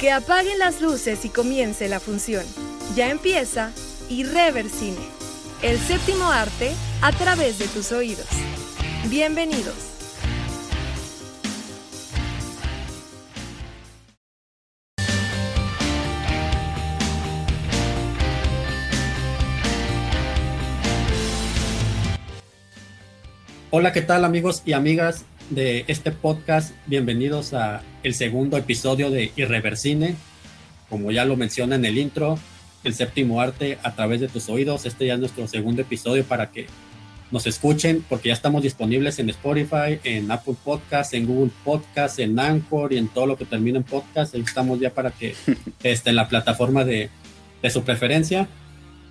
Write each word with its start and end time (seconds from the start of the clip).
Que 0.00 0.10
apaguen 0.10 0.58
las 0.58 0.80
luces 0.80 1.24
y 1.24 1.28
comience 1.28 1.88
la 1.88 2.00
función. 2.00 2.44
Ya 2.94 3.10
empieza 3.10 3.72
Irreversine, 4.10 4.98
el 5.62 5.78
séptimo 5.78 6.30
arte 6.30 6.72
a 7.00 7.12
través 7.12 7.58
de 7.58 7.66
tus 7.68 7.90
oídos. 7.92 8.26
Bienvenidos. 9.08 9.94
Hola, 23.70 23.92
¿qué 23.92 24.02
tal 24.02 24.24
amigos 24.24 24.62
y 24.64 24.72
amigas 24.72 25.24
de 25.54 25.84
este 25.86 26.10
podcast? 26.10 26.74
Bienvenidos 26.86 27.54
a 27.54 27.82
el 28.02 28.14
segundo 28.14 28.56
episodio 28.56 29.10
de 29.10 29.30
Irreversine. 29.36 30.16
Como 30.90 31.12
ya 31.12 31.24
lo 31.24 31.36
menciona 31.36 31.76
en 31.76 31.84
el 31.84 31.96
intro, 31.96 32.38
el 32.82 32.94
séptimo 32.94 33.40
arte 33.40 33.78
a 33.82 33.94
través 33.94 34.20
de 34.20 34.28
tus 34.28 34.48
oídos. 34.48 34.84
Este 34.84 35.06
ya 35.06 35.14
es 35.14 35.20
nuestro 35.20 35.46
segundo 35.46 35.82
episodio 35.82 36.24
para 36.24 36.50
que 36.50 36.66
nos 37.30 37.46
escuchen, 37.46 38.04
porque 38.08 38.28
ya 38.28 38.34
estamos 38.34 38.62
disponibles 38.62 39.18
en 39.20 39.30
Spotify, 39.30 40.00
en 40.02 40.30
Apple 40.30 40.56
Podcasts, 40.64 41.14
en 41.14 41.26
Google 41.26 41.52
Podcasts, 41.64 42.18
en 42.18 42.38
Anchor 42.38 42.92
y 42.92 42.98
en 42.98 43.08
todo 43.08 43.26
lo 43.26 43.36
que 43.36 43.44
termina 43.44 43.78
en 43.78 43.84
podcast. 43.84 44.34
Ahí 44.34 44.40
estamos 44.40 44.80
ya 44.80 44.90
para 44.90 45.12
que 45.12 45.34
esté 45.84 46.10
en 46.10 46.16
la 46.16 46.28
plataforma 46.28 46.84
de, 46.84 47.10
de 47.62 47.70
su 47.70 47.84
preferencia. 47.84 48.48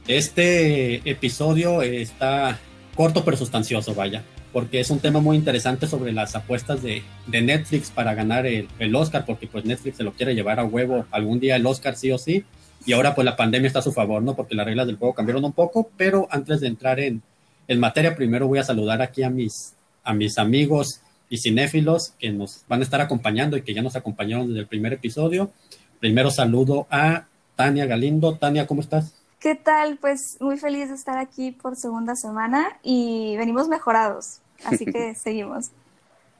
Este 0.07 1.09
episodio 1.09 1.81
está 1.81 2.59
corto 2.95 3.23
pero 3.23 3.37
sustancioso, 3.37 3.95
vaya 3.95 4.23
porque 4.53 4.79
es 4.79 4.91
un 4.91 4.99
tema 4.99 5.19
muy 5.19 5.35
interesante 5.35 5.87
sobre 5.87 6.13
las 6.13 6.35
apuestas 6.35 6.81
de, 6.81 7.03
Netflix 7.27 7.89
para 7.89 8.13
ganar 8.13 8.45
el, 8.45 8.69
el, 8.79 8.95
Oscar, 8.95 9.25
porque 9.25 9.47
pues 9.47 9.65
Netflix 9.65 9.97
se 9.97 10.03
lo 10.03 10.13
quiere 10.13 10.35
llevar 10.35 10.59
a 10.59 10.63
huevo 10.63 11.05
algún 11.11 11.39
día 11.39 11.55
el 11.55 11.65
Oscar 11.65 11.95
sí 11.95 12.11
o 12.11 12.17
sí, 12.17 12.45
y 12.85 12.93
ahora 12.93 13.15
pues 13.15 13.25
la 13.25 13.35
pandemia 13.35 13.67
está 13.67 13.79
a 13.79 13.83
su 13.83 13.91
favor, 13.91 14.21
¿no? 14.21 14.35
Porque 14.35 14.55
las 14.55 14.65
reglas 14.65 14.87
del 14.87 14.97
juego 14.97 15.15
cambiaron 15.15 15.43
un 15.43 15.53
poco, 15.53 15.89
pero 15.97 16.27
antes 16.29 16.61
de 16.61 16.67
entrar 16.67 16.99
en, 16.99 17.23
en 17.67 17.79
materia, 17.79 18.15
primero 18.15 18.47
voy 18.47 18.59
a 18.59 18.63
saludar 18.63 19.01
aquí 19.01 19.23
a 19.23 19.29
mis, 19.29 19.73
a 20.03 20.13
mis 20.13 20.37
amigos 20.37 21.01
y 21.29 21.37
cinéfilos 21.37 22.13
que 22.19 22.31
nos 22.31 22.63
van 22.67 22.81
a 22.81 22.83
estar 22.83 23.01
acompañando 23.01 23.57
y 23.57 23.63
que 23.63 23.73
ya 23.73 23.81
nos 23.81 23.95
acompañaron 23.95 24.49
desde 24.49 24.59
el 24.59 24.67
primer 24.67 24.93
episodio. 24.93 25.51
Primero 25.99 26.29
saludo 26.29 26.85
a 26.91 27.25
Tania 27.55 27.85
Galindo. 27.85 28.37
Tania, 28.37 28.67
¿cómo 28.67 28.81
estás? 28.81 29.15
¿Qué 29.39 29.55
tal? 29.55 29.97
Pues 29.97 30.37
muy 30.39 30.57
feliz 30.57 30.89
de 30.89 30.95
estar 30.95 31.17
aquí 31.17 31.51
por 31.51 31.75
segunda 31.75 32.15
semana 32.15 32.77
y 32.83 33.35
venimos 33.37 33.67
mejorados. 33.67 34.42
Así 34.65 34.85
que 34.85 35.15
seguimos. 35.15 35.71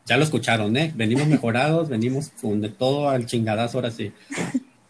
Ya 0.06 0.18
lo 0.18 0.24
escucharon, 0.26 0.76
¿eh? 0.76 0.92
Venimos 0.94 1.28
mejorados, 1.28 1.88
venimos 1.88 2.30
con 2.42 2.60
de 2.60 2.68
todo 2.68 3.08
al 3.08 3.26
chingadazo 3.26 3.78
ahora 3.78 3.90
sí. 3.90 4.12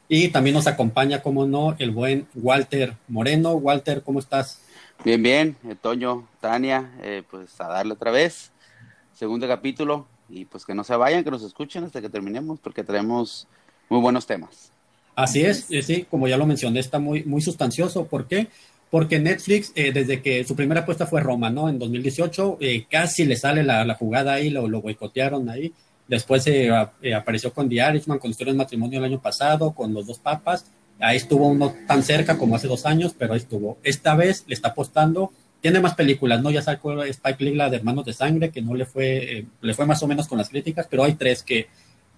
Y 0.07 0.29
también 0.29 0.55
nos 0.55 0.65
acompaña, 0.65 1.21
como 1.21 1.45
no, 1.45 1.75
el 1.77 1.91
buen 1.91 2.25
Walter 2.33 2.95
Moreno. 3.07 3.51
Walter, 3.51 4.01
¿cómo 4.01 4.17
estás? 4.17 4.61
Bien, 5.05 5.21
bien, 5.21 5.55
eh, 5.69 5.75
Toño, 5.79 6.27
Tania, 6.41 6.91
eh, 7.03 7.21
pues 7.29 7.59
a 7.61 7.67
darle 7.67 7.93
otra 7.93 8.09
vez, 8.09 8.51
segundo 9.13 9.47
capítulo, 9.47 10.07
y 10.29 10.45
pues 10.45 10.65
que 10.65 10.73
no 10.73 10.83
se 10.83 10.95
vayan, 10.95 11.23
que 11.23 11.31
nos 11.31 11.43
escuchen 11.43 11.83
hasta 11.83 12.01
que 12.01 12.09
terminemos, 12.09 12.59
porque 12.59 12.83
traemos 12.83 13.47
muy 13.89 13.99
buenos 13.99 14.25
temas. 14.25 14.71
Así 15.15 15.41
es, 15.41 15.67
sí, 15.83 16.07
como 16.09 16.27
ya 16.27 16.37
lo 16.37 16.47
mencioné, 16.47 16.79
está 16.79 16.97
muy, 16.97 17.23
muy 17.23 17.41
sustancioso. 17.41 18.05
¿Por 18.05 18.27
qué? 18.27 18.47
Porque 18.93 19.17
Netflix, 19.17 19.71
eh, 19.73 19.91
desde 19.91 20.21
que 20.21 20.43
su 20.43 20.55
primera 20.55 20.81
apuesta 20.81 21.07
fue 21.07 21.19
Roma, 21.19 21.49
¿no? 21.49 21.67
En 21.67 21.79
2018, 21.79 22.59
eh, 22.61 22.85
casi 22.87 23.25
le 23.25 23.35
sale 23.35 23.63
la, 23.63 23.83
la, 23.85 23.95
jugada 23.95 24.33
ahí, 24.33 24.51
lo, 24.51 24.67
lo 24.67 24.83
boicotearon 24.83 25.49
ahí. 25.49 25.73
Después 26.07 26.45
eh, 26.45 26.69
apareció 27.11 27.51
con 27.51 27.67
The 27.67 27.77
Irishman, 27.89 28.19
con 28.19 28.29
Historia 28.29 28.53
de 28.53 28.59
Matrimonio 28.59 28.99
el 28.99 29.05
año 29.05 29.19
pasado, 29.19 29.71
con 29.71 29.95
Los 29.95 30.05
Dos 30.05 30.19
Papas. 30.19 30.67
Ahí 30.99 31.17
estuvo 31.17 31.47
uno 31.47 31.73
tan 31.87 32.03
cerca 32.03 32.37
como 32.37 32.55
hace 32.55 32.67
dos 32.67 32.85
años, 32.85 33.15
pero 33.17 33.33
ahí 33.33 33.39
estuvo. 33.39 33.79
Esta 33.81 34.13
vez 34.13 34.43
le 34.45 34.53
está 34.53 34.67
apostando. 34.67 35.31
Tiene 35.59 35.79
más 35.79 35.95
películas, 35.95 36.43
¿no? 36.43 36.51
Ya 36.51 36.61
sacó 36.61 37.01
Spike 37.03 37.43
Lee, 37.43 37.55
la 37.55 37.71
de 37.71 37.77
Hermanos 37.77 38.05
de 38.05 38.13
Sangre, 38.13 38.51
que 38.51 38.61
no 38.61 38.75
le 38.75 38.85
fue, 38.85 39.47
le 39.59 39.73
fue 39.73 39.87
más 39.87 40.03
o 40.03 40.07
menos 40.07 40.27
con 40.27 40.37
las 40.37 40.49
críticas, 40.49 40.85
pero 40.87 41.03
hay 41.03 41.15
tres 41.15 41.41
que, 41.41 41.65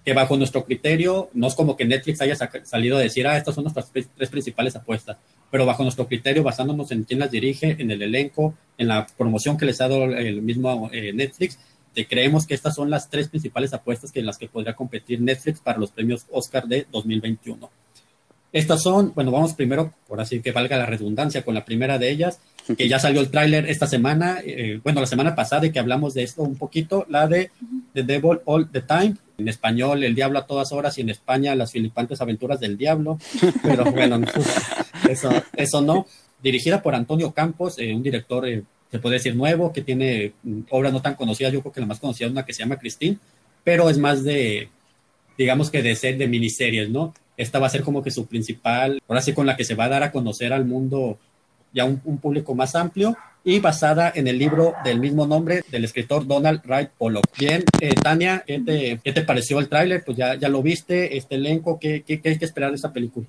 que 0.06 0.14
bajo 0.14 0.38
nuestro 0.38 0.64
criterio, 0.64 1.30
no 1.34 1.48
es 1.48 1.56
como 1.56 1.76
que 1.76 1.84
Netflix 1.84 2.22
haya 2.22 2.36
salido 2.64 2.98
a 2.98 3.02
decir, 3.02 3.28
ah, 3.28 3.38
estas 3.38 3.56
son 3.56 3.64
nuestras 3.64 3.92
tres 3.92 4.30
principales 4.30 4.76
apuestas 4.76 5.18
pero 5.56 5.66
bajo 5.66 5.84
nuestro 5.84 6.06
criterio, 6.08 6.44
basándonos 6.44 6.92
en 6.92 7.06
quién 7.06 7.20
las 7.20 7.32
dirige, 7.32 7.78
en 7.80 7.90
el 7.90 8.02
elenco, 8.02 8.56
en 8.78 8.90
la 8.90 9.08
promoción 9.18 9.58
que 9.58 9.66
les 9.66 9.80
ha 9.80 9.88
dado 9.88 10.04
el 10.04 10.42
mismo 10.42 10.90
eh, 10.92 11.14
Netflix, 11.14 11.58
te 11.94 12.08
creemos 12.08 12.46
que 12.46 12.54
estas 12.54 12.76
son 12.76 12.90
las 12.90 13.10
tres 13.10 13.30
principales 13.30 13.74
apuestas 13.74 14.12
que 14.12 14.20
en 14.20 14.26
las 14.26 14.38
que 14.38 14.50
podría 14.50 14.74
competir 14.74 15.22
Netflix 15.22 15.62
para 15.62 15.80
los 15.80 15.92
premios 15.92 16.26
Oscar 16.30 16.68
de 16.68 16.86
2021. 16.92 17.70
Estas 18.52 18.84
son, 18.84 19.14
bueno, 19.16 19.32
vamos 19.32 19.54
primero, 19.54 19.94
por 20.10 20.20
así 20.20 20.42
que 20.42 20.52
valga 20.52 20.78
la 20.78 20.86
redundancia, 20.86 21.44
con 21.44 21.56
la 21.56 21.64
primera 21.64 21.98
de 21.98 22.10
ellas, 22.10 22.40
que 22.78 22.90
ya 22.90 23.00
salió 23.00 23.22
el 23.22 23.30
tráiler 23.30 23.70
esta 23.70 23.88
semana, 23.88 24.40
eh, 24.44 24.82
bueno, 24.84 25.00
la 25.00 25.08
semana 25.08 25.36
pasada 25.36 25.66
y 25.66 25.72
que 25.72 25.80
hablamos 25.80 26.14
de 26.14 26.24
esto 26.24 26.42
un 26.42 26.58
poquito, 26.58 27.06
la 27.10 27.28
de 27.28 27.52
The 27.94 28.04
Devil 28.04 28.40
All 28.44 28.70
the 28.70 28.82
Time, 28.82 29.16
en 29.38 29.48
español 29.48 30.04
El 30.04 30.16
Diablo 30.16 30.40
a 30.40 30.46
todas 30.46 30.72
horas 30.72 30.98
y 30.98 31.02
en 31.02 31.10
España 31.10 31.56
Las 31.56 31.72
filipantes 31.72 32.22
aventuras 32.22 32.60
del 32.60 32.78
diablo, 32.78 33.20
pero 33.64 33.86
bueno, 33.92 34.22
eso, 35.10 35.30
eso 35.56 35.82
no. 35.82 36.06
Dirigida 36.42 36.82
por 36.82 36.96
Antonio 36.96 37.32
Campos, 37.32 37.80
eh, 37.80 37.94
un 37.94 38.04
director, 38.04 38.48
eh, 38.48 38.64
se 38.92 39.00
puede 39.00 39.16
decir 39.16 39.36
nuevo, 39.36 39.74
que 39.74 39.82
tiene 39.82 40.34
mm, 40.44 40.62
obras 40.70 40.94
no 40.94 41.02
tan 41.02 41.16
conocidas, 41.16 41.54
yo 41.54 41.62
creo 41.62 41.74
que 41.74 41.82
la 41.82 41.88
más 41.88 42.00
conocida 42.00 42.28
es 42.28 42.32
una 42.32 42.46
que 42.46 42.54
se 42.54 42.60
llama 42.64 42.78
Christine, 42.78 43.18
pero 43.64 43.90
es 43.90 43.98
más 43.98 44.24
de, 44.24 44.70
digamos 45.38 45.70
que 45.70 45.82
de 45.82 45.96
ser 45.96 46.18
de 46.18 46.28
miniseries, 46.28 46.90
¿no? 46.90 47.14
Esta 47.38 47.60
va 47.60 47.68
a 47.68 47.72
ser 47.72 47.84
como 47.84 48.02
que 48.04 48.12
su 48.12 48.28
principal, 48.28 49.02
ahora 49.08 49.22
sí 49.22 49.34
con 49.34 49.46
la 49.46 49.58
que 49.58 49.66
se 49.66 49.76
va 49.76 49.86
a 49.86 49.90
dar 49.90 50.04
a 50.04 50.12
conocer 50.12 50.54
al 50.54 50.66
mundo 50.66 51.18
ya 51.76 51.86
un, 51.86 52.00
público 52.18 52.56
más 52.56 52.74
amplio 52.76 53.16
y 53.44 53.60
basada 53.60 54.12
en 54.16 54.28
el 54.28 54.40
libro 54.40 54.74
del 54.84 55.00
mismo 55.00 55.28
nombre 55.28 55.64
del 55.70 55.84
escritor 55.84 56.26
Donald 56.26 56.62
Wright 56.66 56.90
Pollock. 56.98 57.26
Bien, 57.38 57.64
eh, 57.80 57.94
Tania, 57.94 58.44
¿qué 58.48 58.60
te, 58.60 59.00
¿qué 59.04 59.14
te, 59.14 59.22
pareció 59.22 59.60
el 59.60 59.70
tráiler? 59.70 60.04
Pues 60.04 60.18
ya, 60.18 60.34
ya 60.34 60.50
lo 60.50 60.64
viste, 60.64 61.16
este 61.16 61.36
elenco, 61.36 61.78
¿qué, 61.80 62.02
qué, 62.02 62.20
qué 62.20 62.30
hay 62.30 62.40
que 62.40 62.46
esperar 62.46 62.72
de 62.72 62.78
esta 62.78 62.92
película? 62.92 63.28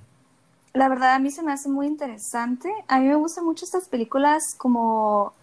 La 0.73 0.89
verdad 0.89 1.15
a 1.15 1.19
mí 1.19 1.31
se 1.31 1.43
me 1.43 1.53
hace 1.53 1.69
muy 1.69 1.87
interesante. 1.87 2.71
A 2.89 3.01
mí 3.01 3.09
me 3.09 3.17
gustan 3.17 3.45
mucho 3.45 3.65
estas 3.65 3.89
películas 3.89 4.43
como 4.57 5.35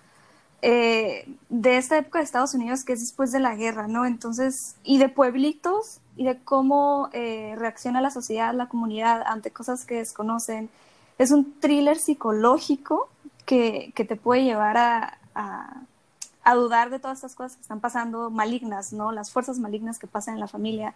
eh, 0.65 1.27
de 1.49 1.75
esta 1.75 1.97
época 1.97 2.19
de 2.19 2.23
Estados 2.23 2.53
Unidos 2.53 2.85
que 2.85 2.93
es 2.93 3.01
después 3.01 3.33
de 3.33 3.41
la 3.41 3.53
guerra, 3.53 3.87
¿no? 3.87 4.05
Entonces, 4.05 4.75
y 4.83 4.97
de 4.97 5.09
pueblitos 5.09 5.99
y 6.15 6.23
de 6.23 6.37
cómo 6.37 7.09
eh, 7.11 7.53
reacciona 7.57 7.99
la 7.99 8.11
sociedad, 8.11 8.53
la 8.53 8.69
comunidad 8.69 9.23
ante 9.25 9.51
cosas 9.51 9.83
que 9.83 9.95
desconocen. 9.95 10.69
Es 11.17 11.31
un 11.31 11.59
thriller 11.59 11.97
psicológico 11.97 13.09
que, 13.45 13.91
que 13.95 14.05
te 14.05 14.15
puede 14.15 14.43
llevar 14.43 14.77
a, 14.77 15.17
a, 15.35 16.55
dudar 16.55 16.89
de 16.89 16.99
todas 16.99 17.17
estas 17.17 17.35
cosas 17.35 17.55
que 17.55 17.61
están 17.61 17.79
pasando 17.79 18.29
malignas, 18.29 18.93
¿no? 18.93 19.11
Las 19.11 19.31
fuerzas 19.31 19.59
malignas 19.59 19.99
que 19.99 20.07
pasan 20.07 20.35
en 20.35 20.39
la 20.39 20.47
familia. 20.47 20.93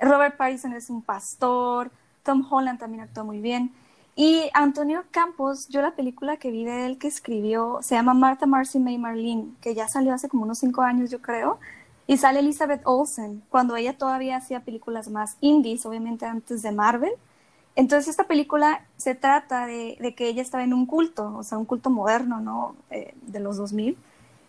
Robert 0.00 0.36
Pattinson 0.36 0.72
es 0.72 0.90
un 0.90 1.02
pastor, 1.02 1.90
Tom 2.22 2.46
Holland 2.50 2.78
también 2.78 3.02
actuó 3.02 3.24
muy 3.24 3.40
bien. 3.40 3.72
Y 4.16 4.50
Antonio 4.54 5.04
Campos, 5.10 5.68
yo 5.68 5.82
la 5.82 5.92
película 5.92 6.36
que 6.36 6.50
vi 6.50 6.64
de 6.64 6.86
él 6.86 6.98
que 6.98 7.08
escribió 7.08 7.78
se 7.82 7.94
llama 7.94 8.12
Martha 8.12 8.46
Marcy 8.46 8.78
May 8.78 8.98
Marlene, 8.98 9.52
que 9.60 9.74
ya 9.74 9.88
salió 9.88 10.12
hace 10.12 10.28
como 10.28 10.44
unos 10.44 10.58
cinco 10.58 10.82
años, 10.82 11.10
yo 11.10 11.20
creo. 11.22 11.58
Y 12.06 12.16
sale 12.16 12.40
Elizabeth 12.40 12.82
Olsen, 12.84 13.42
cuando 13.50 13.76
ella 13.76 13.96
todavía 13.96 14.36
hacía 14.36 14.60
películas 14.60 15.08
más 15.08 15.36
indies, 15.40 15.86
obviamente 15.86 16.26
antes 16.26 16.60
de 16.62 16.72
Marvel. 16.72 17.12
Entonces 17.80 18.08
esta 18.08 18.24
película 18.24 18.84
se 18.98 19.14
trata 19.14 19.64
de, 19.64 20.14
que 20.14 20.28
ella 20.28 20.42
estaba 20.42 20.62
en 20.62 20.74
un 20.74 20.84
culto, 20.84 21.34
o 21.34 21.42
sea, 21.42 21.56
un 21.56 21.64
culto 21.64 21.88
moderno, 21.88 22.38
¿no? 22.38 22.76
Eh, 22.90 23.14
de 23.22 23.40
los 23.40 23.56
2000. 23.56 23.96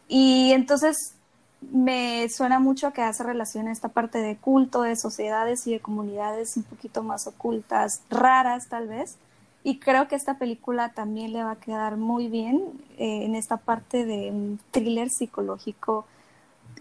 Y 0.10 0.52
entonces 0.52 1.14
me 1.62 2.28
suena 2.28 2.60
mucho 2.60 2.92
que 2.92 3.02
hace 3.02 3.24
relación 3.24 3.70
a 3.70 3.72
esta 3.72 3.88
parte 3.88 4.18
de 4.18 4.36
culto, 4.36 4.82
de 4.82 4.98
sociedades 4.98 5.66
y 5.66 5.72
de 5.72 5.80
comunidades 5.80 6.58
un 6.58 6.64
poquito 6.64 7.04
más 7.04 7.26
ocultas, 7.26 8.02
raras 8.10 8.68
tal 8.68 8.90
vez. 8.90 9.16
Y 9.64 9.80
creo 9.80 10.10
que 10.10 10.16
esta 10.16 10.38
película 10.38 10.90
también 10.90 11.32
le 11.32 11.42
va 11.42 11.52
a 11.52 11.56
quedar 11.56 11.96
muy 11.96 12.28
bien 12.28 12.62
eh, 12.98 13.24
en 13.24 13.36
esta 13.36 13.56
parte 13.56 14.04
de 14.04 14.30
un 14.30 14.60
thriller 14.72 15.10
psicológico 15.10 16.06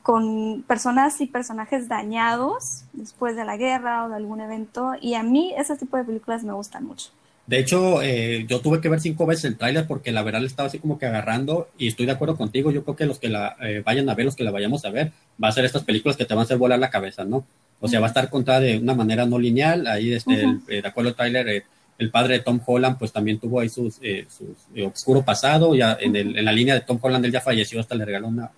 con 0.02 0.62
personas 0.62 1.20
y 1.20 1.26
personajes 1.26 1.88
dañados 1.88 2.84
después 2.92 3.36
de 3.36 3.44
la 3.44 3.56
guerra 3.56 4.04
o 4.04 4.08
de 4.08 4.16
algún 4.16 4.40
evento. 4.40 4.92
Y 5.00 5.14
a 5.14 5.22
mí 5.22 5.52
ese 5.56 5.76
tipo 5.76 5.96
de 5.96 6.04
películas 6.04 6.42
me 6.44 6.52
gustan 6.52 6.84
mucho. 6.84 7.10
De 7.46 7.58
hecho, 7.58 8.00
eh, 8.00 8.46
yo 8.48 8.60
tuve 8.60 8.80
que 8.80 8.88
ver 8.88 9.00
cinco 9.00 9.26
veces 9.26 9.46
el 9.46 9.56
tráiler 9.56 9.86
porque 9.86 10.12
la 10.12 10.22
verdad 10.22 10.40
le 10.40 10.46
estaba 10.46 10.68
así 10.68 10.78
como 10.78 10.98
que 10.98 11.06
agarrando 11.06 11.68
y 11.76 11.88
estoy 11.88 12.06
de 12.06 12.12
acuerdo 12.12 12.36
contigo. 12.36 12.70
Yo 12.70 12.84
creo 12.84 12.96
que 12.96 13.06
los 13.06 13.18
que 13.18 13.28
la 13.28 13.56
eh, 13.60 13.82
vayan 13.84 14.08
a 14.08 14.14
ver, 14.14 14.26
los 14.26 14.36
que 14.36 14.44
la 14.44 14.52
vayamos 14.52 14.84
a 14.84 14.90
ver, 14.90 15.12
va 15.42 15.48
a 15.48 15.52
ser 15.52 15.64
estas 15.64 15.82
películas 15.82 16.16
que 16.16 16.24
te 16.24 16.34
van 16.34 16.42
a 16.42 16.44
hacer 16.44 16.58
volar 16.58 16.78
la 16.78 16.90
cabeza, 16.90 17.24
¿no? 17.24 17.44
O 17.80 17.88
sea, 17.88 17.98
va 17.98 18.06
a 18.06 18.10
estar 18.10 18.30
contada 18.30 18.60
de 18.60 18.78
una 18.78 18.94
manera 18.94 19.26
no 19.26 19.38
lineal. 19.38 19.86
Ahí, 19.86 20.12
este, 20.12 20.46
uh 20.46 20.50
-huh. 20.50 20.60
el, 20.68 20.82
de 20.82 20.88
acuerdo 20.88 21.10
al 21.10 21.16
tráiler, 21.16 21.64
el 22.00 22.10
padre 22.10 22.34
de 22.34 22.40
Tom 22.40 22.60
Holland, 22.64 22.98
pues 22.98 23.12
también 23.12 23.38
tuvo 23.38 23.60
ahí 23.60 23.68
sus, 23.68 23.98
eh, 24.00 24.26
su 24.28 24.56
eh, 24.74 24.86
oscuro 24.86 25.22
pasado, 25.22 25.74
ya 25.74 25.98
en, 26.00 26.16
el, 26.16 26.38
en, 26.38 26.44
la 26.44 26.52
línea 26.52 26.74
de 26.74 26.80
Tom 26.80 26.98
Holland 27.00 27.26
él 27.26 27.32
ya 27.32 27.42
falleció, 27.42 27.78
hasta 27.78 27.94
le 27.94 28.06
regaló 28.06 28.28
una, 28.28 28.50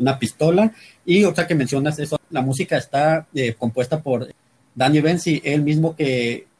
una 0.00 0.18
pistola. 0.18 0.72
Y 1.06 1.22
otra 1.22 1.46
que 1.46 1.54
mencionas 1.54 1.98
eso, 2.00 2.18
la 2.30 2.42
música 2.42 2.76
está 2.76 3.26
eh, 3.34 3.54
compuesta 3.54 4.02
por 4.02 4.28
Danny 4.74 5.00
Benzi, 5.00 5.40
él 5.44 5.62
mismo 5.62 5.94
que 5.94 6.50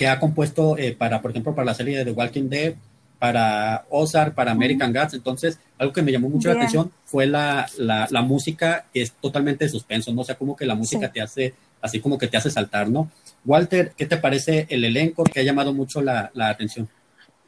que 0.00 0.08
ha 0.08 0.18
compuesto 0.18 0.78
eh, 0.78 0.96
para, 0.96 1.20
por 1.20 1.30
ejemplo, 1.30 1.54
para 1.54 1.66
la 1.66 1.74
serie 1.74 1.98
de 1.98 2.06
The 2.06 2.12
Walking 2.12 2.48
Dead, 2.48 2.72
para 3.18 3.84
Ozark, 3.90 4.34
para 4.34 4.52
American 4.52 4.94
Gods. 4.94 5.12
Entonces, 5.12 5.58
algo 5.76 5.92
que 5.92 6.00
me 6.00 6.10
llamó 6.10 6.30
mucho 6.30 6.48
la 6.48 6.54
atención 6.54 6.90
fue 7.04 7.26
la, 7.26 7.68
la, 7.76 8.08
la, 8.10 8.22
música 8.22 8.86
que 8.94 9.02
es 9.02 9.12
totalmente 9.12 9.66
de 9.66 9.68
suspenso, 9.68 10.10
¿no? 10.14 10.22
O 10.22 10.24
sea, 10.24 10.36
como 10.36 10.56
que 10.56 10.64
la 10.64 10.74
música 10.74 11.12
te 11.12 11.20
hace, 11.20 11.52
así 11.82 12.00
como 12.00 12.16
que 12.16 12.28
te 12.28 12.38
hace 12.38 12.50
saltar, 12.50 12.88
¿no? 12.88 13.10
Walter, 13.44 13.92
¿qué 13.94 14.06
te 14.06 14.16
parece 14.16 14.66
el 14.70 14.86
elenco 14.86 15.22
que 15.22 15.40
ha 15.40 15.42
llamado 15.42 15.74
mucho 15.74 16.00
la, 16.00 16.30
la 16.32 16.48
atención? 16.48 16.88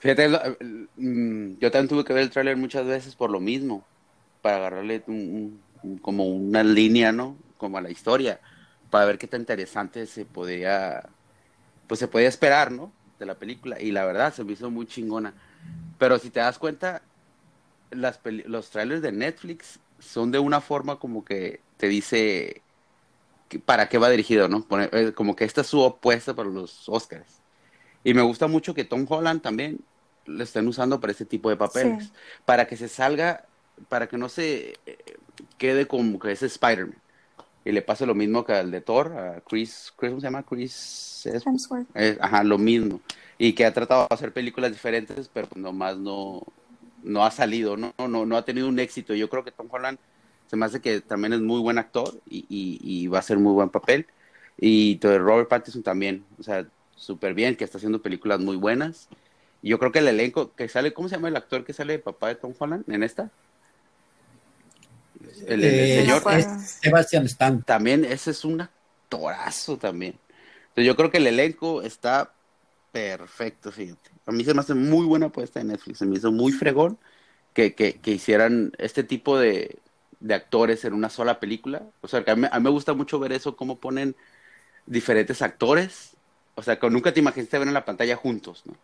Fíjate, 0.01 0.29
mm, 0.29 1.59
yo 1.59 1.71
también 1.71 1.89
tuve 1.89 2.05
que 2.05 2.13
ver 2.13 2.25
el 2.25 2.31
tráiler 2.31 2.59
muchas 2.59 2.85
veces 2.85 3.15
por 3.15 3.31
lo 3.31 3.41
mismo, 3.41 3.83
para 4.43 4.57
agarrarle 4.57 5.03
un, 5.07 5.63
como 6.03 6.27
una 6.27 6.63
línea, 6.63 7.13
¿no? 7.13 7.37
Como 7.57 7.79
a 7.79 7.81
la 7.81 7.91
historia, 7.91 8.41
para 8.91 9.07
ver 9.07 9.19
qué 9.19 9.27
tan 9.27 9.41
interesante 9.41 10.07
se 10.07 10.25
podía, 10.25 11.09
pues 11.87 12.01
se 12.01 12.09
podía 12.09 12.29
esperar, 12.29 12.71
¿no? 12.71 12.93
De 13.19 13.25
la 13.25 13.37
película. 13.37 13.81
Y 13.81 13.93
la 13.93 14.05
verdad, 14.05 14.35
se 14.35 14.45
me 14.45 14.53
hizo 14.53 14.71
muy 14.71 14.87
chingona. 14.87 15.33
Pero 15.99 16.19
si 16.19 16.31
te 16.31 16.41
das 16.41 16.59
cuenta, 16.59 17.03
las 17.91 18.21
los 18.47 18.71
trailers 18.71 19.03
de 19.03 19.13
Netflix 19.13 19.79
son 19.99 20.33
de 20.33 20.39
una 20.39 20.61
forma 20.61 20.99
como 20.99 21.25
que 21.25 21.61
te 21.77 21.89
dice 21.89 22.63
para 23.65 23.89
qué 23.89 23.99
va 23.99 24.11
dirigido, 24.11 24.49
¿no? 24.49 24.67
Eh, 24.93 25.13
como 25.15 25.37
que 25.37 25.45
esta 25.45 25.61
es 25.61 25.67
su 25.67 25.81
opuesta 25.81 26.35
para 26.35 26.49
los 26.49 26.89
Oscars. 26.89 27.43
Y 28.05 28.15
me 28.15 28.23
gusta 28.23 28.47
mucho 28.47 28.75
que 28.75 28.85
Tom 28.85 29.07
Holland 29.09 29.43
también 29.43 29.81
lo 30.25 30.43
estén 30.43 30.67
usando 30.67 31.01
para 31.01 31.13
este 31.13 31.25
tipo 31.25 31.51
de 31.51 31.57
papeles. 31.57 32.13
Para 32.45 32.67
que 32.67 32.77
se 32.77 32.89
salga, 32.89 33.45
para 33.89 34.09
que 34.09 34.19
no 34.19 34.29
se 34.29 34.75
eh, 34.87 34.99
quede 35.59 35.87
como 35.87 36.19
que 36.19 36.33
es 36.33 36.43
Spider-Man. 36.43 36.97
Y 37.65 37.71
le 37.71 37.83
pase 37.83 38.07
lo 38.07 38.15
mismo 38.15 38.45
que 38.45 38.55
al 38.55 38.73
de 38.73 38.81
Thor, 38.81 39.13
a 39.13 39.41
Chris, 39.49 39.93
¿cómo 39.95 40.21
se 40.21 40.27
llama? 40.27 40.43
Chris 40.43 41.29
Hemsworth. 41.47 41.87
ajá, 42.21 42.43
lo 42.43 42.59
mismo 42.59 43.01
y 43.43 43.55
que 43.55 43.65
ha 43.65 43.75
tratado 43.75 44.07
de 44.09 44.15
hacer 44.15 44.33
películas 44.33 44.71
diferentes, 44.71 45.29
pero 45.33 45.49
pues 45.49 45.61
nomás 45.61 45.97
no, 45.97 46.45
no 47.03 47.25
ha 47.25 47.31
salido, 47.33 47.77
¿no? 47.77 47.93
No, 47.99 48.25
no 48.25 48.37
ha 48.37 48.45
tenido 48.45 48.69
un 48.69 48.79
éxito. 48.79 49.15
Yo 49.15 49.29
creo 49.29 49.43
que 49.43 49.51
Tom 49.51 49.67
Holland 49.69 49.99
se 50.47 50.55
me 50.55 50.65
hace 50.65 50.81
que 50.81 51.01
también 51.01 51.33
es 51.33 51.41
muy 51.41 51.61
buen 51.61 51.77
actor 51.77 52.21
y, 52.31 52.47
y, 52.49 53.07
va 53.09 53.19
a 53.19 53.23
ser 53.23 53.39
muy 53.39 53.53
buen 53.53 53.69
papel. 53.69 54.07
Y 54.59 55.01
Robert 55.03 55.49
Pattinson 55.49 55.83
también, 55.83 56.25
o 56.39 56.45
sea, 56.45 56.69
súper 56.95 57.35
bien, 57.35 57.57
que 57.57 57.65
está 57.65 57.79
haciendo 57.79 58.01
películas 58.01 58.39
muy 58.39 58.55
buenas. 58.55 59.09
Y 59.61 59.71
yo 59.71 59.81
creo 59.81 59.91
que 59.91 59.99
el 59.99 60.07
elenco 60.07 60.53
que 60.55 60.69
sale, 60.69 60.93
¿cómo 60.93 61.09
se 61.09 61.17
llama 61.17 61.27
el 61.27 61.35
actor 61.35 61.65
que 61.65 61.73
sale 61.73 61.95
de 61.95 61.99
papá 61.99 62.29
de 62.29 62.37
Tom 62.37 62.55
Holland 62.57 62.89
en 62.89 63.03
esta? 63.03 63.33
El, 65.47 65.65
eh, 65.65 66.01
señor 66.01 66.23
Sebastian 66.61 67.27
Stan. 67.27 67.63
También, 67.63 68.05
ese 68.05 68.31
es 68.31 68.45
un 68.45 68.61
actorazo 68.61 69.77
también. 69.77 70.19
Entonces 70.69 70.87
yo 70.87 70.97
creo 70.97 71.11
que 71.11 71.19
el 71.19 71.27
elenco 71.27 71.83
está 71.83 72.33
perfecto, 72.93 73.73
fíjate. 73.73 74.11
A 74.27 74.33
mí 74.33 74.45
se 74.45 74.55
me 74.55 74.61
hace 74.61 74.75
muy 74.75 75.07
buena 75.07 75.27
apuesta 75.27 75.61
de 75.61 75.67
Netflix, 75.67 75.99
se 75.99 76.07
me 76.07 76.17
hizo 76.17 76.31
muy 76.31 76.53
fregón 76.53 76.99
que, 77.53 77.75
que, 77.75 78.11
hicieran 78.11 78.73
este 78.79 79.03
tipo 79.03 79.39
de, 79.39 79.79
de, 80.21 80.35
actores 80.35 80.85
en 80.85 80.95
una 80.95 81.11
sola 81.11 81.41
película. 81.41 81.83
O 82.01 82.09
sea, 82.09 82.25
que 82.25 82.31
a 82.31 82.37
mí, 82.37 82.47
me 82.61 82.71
gusta 82.71 82.95
mucho 82.95 83.19
ver 83.19 83.33
eso, 83.33 83.57
cómo 83.57 83.79
ponen 83.79 84.17
diferentes 84.87 85.43
actores. 85.43 86.17
O 86.55 86.63
sea, 86.63 86.79
que 86.79 86.89
nunca 86.91 87.13
te 87.13 87.21
imaginaste 87.21 87.59
ver 87.59 87.69
en 87.69 87.75
la 87.75 87.85
pantalla 87.85 88.17
juntos, 88.17 88.63
¿no? 88.67 88.75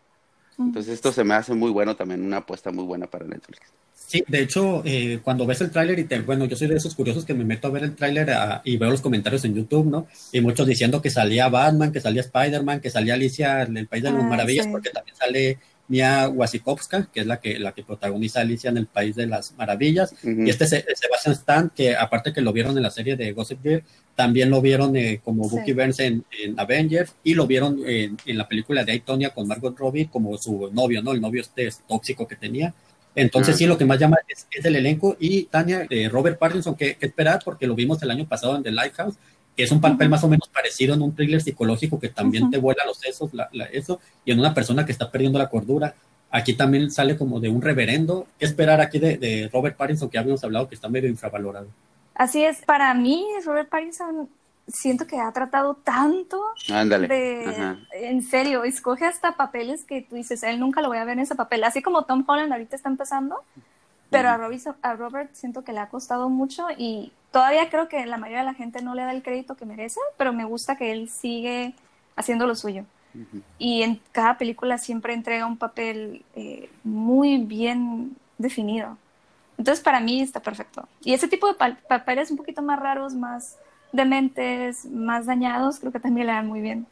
Entonces 0.59 0.95
esto 0.95 1.13
se 1.13 1.23
me 1.23 1.35
hace 1.35 1.55
muy 1.55 1.71
bueno 1.71 1.95
también, 1.95 2.23
una 2.23 2.39
apuesta 2.39 2.73
muy 2.73 2.85
buena 2.85 3.07
para 3.07 3.27
Netflix. 3.27 3.61
Sí, 3.95 4.25
de 4.27 4.41
hecho, 4.41 4.83
eh, 4.85 5.21
cuando 5.23 5.47
ves 5.47 5.61
el 5.61 5.71
tráiler 5.71 5.99
y 5.99 6.05
te, 6.05 6.19
bueno, 6.21 6.47
yo 6.47 6.57
soy 6.57 6.67
de 6.67 6.77
esos 6.77 6.95
curiosos 6.95 7.25
que 7.25 7.35
me 7.35 7.45
meto 7.45 7.69
a 7.69 7.71
ver 7.71 7.85
el 7.85 7.95
tráiler 7.95 8.31
ah, 8.31 8.63
y 8.65 8.77
veo 8.77 8.91
los 8.91 9.03
comentarios 9.03 9.45
en 9.45 9.55
YouTube, 9.55 9.87
¿no? 9.87 10.07
Y 10.33 10.41
muchos 10.41 10.67
diciendo 10.67 11.03
que 11.03 11.11
salía 11.11 11.49
Batman, 11.49 11.93
que 11.93 12.01
salía 12.01 12.23
Spider-Man, 12.23 12.81
que 12.81 12.91
salía 12.91 13.15
Alicia 13.15 13.63
en 13.63 13.77
el 13.77 13.87
País 13.87 14.03
de 14.03 14.11
las 14.11 14.23
ah, 14.23 14.27
Maravillas, 14.27 14.67
porque 14.67 14.91
también 14.91 15.15
sale 15.17 15.59
Mia 15.88 16.29
Wasikowska, 16.29 17.08
que 17.12 17.20
es 17.20 17.26
la 17.26 17.40
que, 17.40 17.58
la 17.58 17.73
que 17.73 17.82
protagoniza 17.82 18.40
Alicia 18.40 18.70
en 18.70 18.76
el 18.76 18.87
País 18.87 19.17
de 19.17 19.26
las 19.26 19.55
Maravillas. 19.56 20.14
Y 20.23 20.49
este 20.49 20.67
Sebastian 20.67 21.32
Stan, 21.35 21.73
que 21.75 21.96
aparte 21.96 22.32
que 22.32 22.43
lo 22.43 22.52
vieron 22.52 22.76
en 22.76 22.82
la 22.82 22.90
serie 22.90 23.17
de 23.17 23.32
Gossip 23.32 23.62
Girl, 23.62 23.82
también 24.14 24.50
lo 24.50 24.61
vieron 24.61 24.96
eh, 24.96 25.20
como 25.25 25.49
Bucky 25.49 25.73
Burns 25.73 26.00
en, 26.00 26.25
Avengers 26.56 27.14
y 27.23 27.35
lo 27.35 27.46
vieron 27.46 27.81
en, 27.87 28.17
la 28.26 28.49
película 28.49 28.85
de 28.85 28.93
Aitonia 28.93 29.31
con 29.31 29.46
Margot 29.46 29.79
Robbie 29.79 30.08
como 30.11 30.37
su 30.37 30.70
novio, 30.73 31.02
¿no? 31.02 31.12
El 31.12 31.20
novio 31.20 31.40
este 31.40 31.70
tóxico 31.87 32.26
que 32.26 32.37
tenía. 32.37 32.75
Entonces, 33.14 33.56
sí, 33.56 33.67
lo 33.67 33.79
que 33.79 33.85
más 33.85 33.99
llama 33.99 34.17
es, 34.29 34.46
el 34.64 34.76
elenco. 34.76 35.17
Y 35.19 35.44
Tania, 35.44 35.87
eh, 35.88 36.08
Robert 36.08 36.38
Pattinson, 36.38 36.75
que, 36.75 36.96
esperar 37.00 37.40
porque 37.44 37.67
lo 37.67 37.75
vimos 37.75 38.02
el 38.02 38.11
año 38.11 38.29
pasado 38.29 38.56
en 38.56 38.62
The 38.62 38.73
Lighthouse, 38.73 39.14
que 39.14 39.38
es 39.63 39.73
un 39.73 39.81
papel 39.81 40.09
más 40.09 40.23
o 40.25 40.29
menos 40.29 40.49
parecido 40.49 40.95
en 40.95 41.03
un 41.03 41.15
thriller 41.15 41.41
psicológico 41.41 41.99
que 41.99 42.09
también 42.09 42.51
te 42.51 42.59
vuela 42.59 42.85
los 42.87 42.99
sesos, 42.99 43.31
eso, 43.73 44.01
y 44.25 44.33
en 44.33 44.41
una 44.41 44.55
persona 44.55 44.87
que 44.87 44.93
está 44.93 45.11
perdiendo 45.11 45.39
la 45.39 45.49
cordura. 45.49 45.95
Aquí 46.31 46.55
también 46.55 46.91
sale 46.91 47.17
como 47.17 47.41
de 47.41 47.49
un 47.49 47.63
reverendo. 47.63 48.27
¿Qué 48.39 48.45
esperar 48.45 48.81
aquí 48.81 48.99
de, 48.99 49.17
de 49.17 49.49
Robert 49.53 49.77
Pattinson, 49.77 50.11
que 50.11 50.19
habíamos 50.19 50.45
hablado 50.45 50.69
que 50.69 50.75
está 50.75 50.89
medio 50.89 51.09
infravalorado? 51.09 51.69
Así 52.15 52.45
es, 52.45 52.63
para 52.63 52.93
mí 52.95 53.25
Robert 53.45 53.69
Pattinson 53.69 54.29
siento 54.73 55.07
que 55.07 55.19
ha 55.19 55.33
tratado 55.33 55.75
tanto 55.75 56.43
de, 56.69 57.77
en 57.95 58.23
serio, 58.23 58.65
escoge 58.65 59.05
hasta 59.07 59.37
papeles 59.37 59.85
que 59.85 60.03
tú 60.03 60.17
dices, 60.17 60.43
él 60.43 60.61
nunca 60.61 60.83
lo 60.83 60.89
voy 60.89 60.99
a 60.99 61.05
ver 61.05 61.15
en 61.15 61.21
ese 61.21 61.35
papel, 61.35 61.65
así 61.65 61.83
como 61.83 62.05
Tom 62.05 62.25
Holland 62.27 62.53
ahorita 62.53 62.77
está 62.77 62.89
empezando, 62.89 63.37
pero 64.11 64.29
a, 64.29 64.95
Robert, 64.95 65.31
siento 65.35 65.65
que 65.65 65.73
le 65.73 65.81
ha 65.81 65.89
costado 65.89 66.29
mucho 66.29 66.67
y 66.77 67.13
todavía 67.31 67.69
creo 67.71 67.89
que 67.89 68.05
la 68.07 68.17
mayoría 68.17 68.41
de 68.41 68.47
la 68.47 68.55
gente 68.55 68.83
no 68.83 68.95
le 68.95 69.03
da 69.03 69.13
el 69.13 69.23
crédito 69.23 69.57
que 69.57 69.67
merece, 69.67 70.01
pero 70.17 70.33
me 70.33 70.45
gusta 70.45 70.77
que 70.77 70.93
él 70.93 71.09
sigue 71.09 71.75
haciendo 72.17 72.47
lo 72.47 72.55
suyo. 72.55 72.85
Y 73.59 73.83
en 73.83 74.01
cada 74.13 74.39
película 74.39 74.79
siempre 74.79 75.13
entrega 75.13 75.47
un 75.47 75.57
papel 75.57 76.25
eh, 76.37 76.71
muy 76.85 77.39
bien 77.39 78.17
definido. 78.37 78.97
Entonces 79.57 79.83
para 79.83 79.99
mí 80.01 80.21
está 80.21 80.41
perfecto. 80.41 80.87
Y 81.03 81.15
ese 81.15 81.27
tipo 81.27 81.49
de 81.49 81.55
papeles 81.89 82.31
un 82.31 82.37
poquito 82.37 82.63
más 82.63 82.79
raros, 82.79 83.15
más 83.15 83.57
dementes, 83.93 84.85
más 84.87 85.27
dañados, 85.27 85.81
creo 85.81 85.91
que 85.91 86.01
también 86.01 86.29
le 86.29 86.33
dan 86.33 86.47
muy 86.47 86.61
bien. 86.61 86.87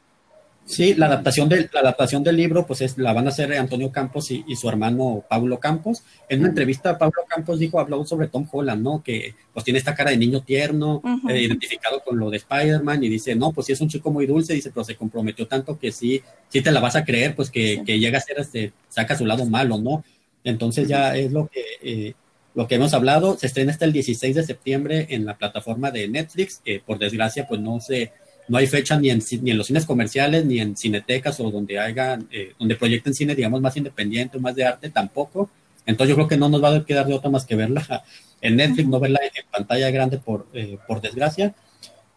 Sí, 0.67 0.95
la 0.95 1.07
adaptación 1.07 1.49
del, 1.49 1.71
la 1.73 1.79
adaptación 1.81 2.25
del 2.25 2.37
libro, 2.37 2.67
pues 2.67 2.81
es, 2.81 2.99
la 2.99 3.13
van 3.13 3.27
a 3.27 3.29
hacer 3.29 3.55
Antonio 3.55 3.93
Campos 3.93 4.33
y, 4.33 4.45
su 4.57 4.69
hermano 4.69 5.25
Pablo 5.29 5.61
Campos. 5.61 6.03
En 6.29 6.41
una 6.41 6.49
entrevista, 6.49 6.99
Pablo 6.99 7.23
Campos 7.29 7.61
dijo, 7.61 7.79
habló 7.79 8.05
sobre 8.05 8.27
Tom 8.27 8.49
Holland, 8.51 8.83
¿no? 8.83 9.01
Que 9.01 9.35
pues 9.55 9.65
tiene 9.65 9.79
esta 9.79 9.95
cara 9.95 10.11
de 10.11 10.17
niño 10.17 10.43
tierno, 10.43 11.01
eh, 11.29 11.41
identificado 11.41 12.01
con 12.01 12.19
lo 12.19 12.31
de 12.31 12.39
Spider-Man, 12.39 13.05
y 13.05 13.09
dice, 13.09 13.37
no, 13.37 13.53
pues 13.53 13.69
sí 13.69 13.75
es 13.75 13.81
un 13.81 13.89
chico 13.89 14.11
muy 14.11 14.27
dulce, 14.27 14.55
dice, 14.55 14.71
pero 14.71 14.83
se 14.83 14.97
comprometió 14.97 15.47
tanto 15.47 15.79
que 15.79 15.93
sí, 15.93 16.21
sí 16.49 16.61
te 16.61 16.73
la 16.73 16.81
vas 16.81 16.97
a 16.97 17.05
creer, 17.05 17.37
pues 17.37 17.49
que, 17.49 17.85
llega 17.87 18.19
a 18.19 18.23
ser, 18.23 18.41
este, 18.41 18.73
saca 18.89 19.17
su 19.17 19.25
lado 19.25 19.47
malo, 19.47 19.79
¿no? 19.79 20.05
Entonces 20.43 20.89
ya 20.89 21.17
es 21.17 21.31
lo 21.31 21.47
que, 21.47 21.63
eh, 21.81 22.15
lo 22.57 22.67
que 22.67 22.75
hemos 22.75 22.93
hablado, 22.93 23.39
se 23.39 23.47
estrena 23.47 23.71
hasta 23.71 23.85
el 23.85 23.93
16 23.93 24.35
de 24.35 24.43
septiembre 24.43 25.07
en 25.11 25.27
la 25.27 25.39
plataforma 25.39 25.93
de 25.93 26.09
Netflix, 26.09 26.61
que 26.65 26.81
por 26.81 26.99
desgracia 26.99 27.47
pues 27.47 27.61
no 27.61 27.81
se, 27.81 28.13
no 28.49 28.59
hay 28.59 28.67
fecha 28.67 28.99
ni 28.99 29.11
en, 29.11 29.23
ni 29.43 29.51
en 29.51 29.59
los 29.59 29.67
cines 29.67 29.85
comerciales, 29.85 30.45
ni 30.45 30.61
en 30.61 30.77
cinetecas 30.77 31.41
o 31.41 31.51
donde 31.51 31.79
hagan, 31.79 32.29
eh, 32.31 32.53
donde 32.59 32.77
proyecten 32.77 33.15
cine, 33.15 33.35
digamos, 33.35 33.61
más 33.61 33.77
independiente, 33.77 34.39
más 34.39 34.55
de 34.55 34.65
arte, 34.65 34.91
tampoco. 34.91 35.51
Entonces 35.85 36.11
yo 36.11 36.15
creo 36.17 36.29
que 36.29 36.37
no 36.37 36.49
nos 36.49 36.63
va 36.63 36.75
a 36.75 36.85
quedar 36.85 37.07
de 37.07 37.15
otra 37.15 37.31
más 37.31 37.45
que 37.45 37.57
verla 37.57 38.05
en 38.41 38.57
Netflix, 38.57 38.89
no 38.89 39.01
verla 39.01 39.21
en, 39.23 39.45
pantalla 39.51 39.91
grande 39.91 40.19
por, 40.19 40.47
eh, 40.53 40.79
por 40.87 41.01
desgracia. 41.01 41.55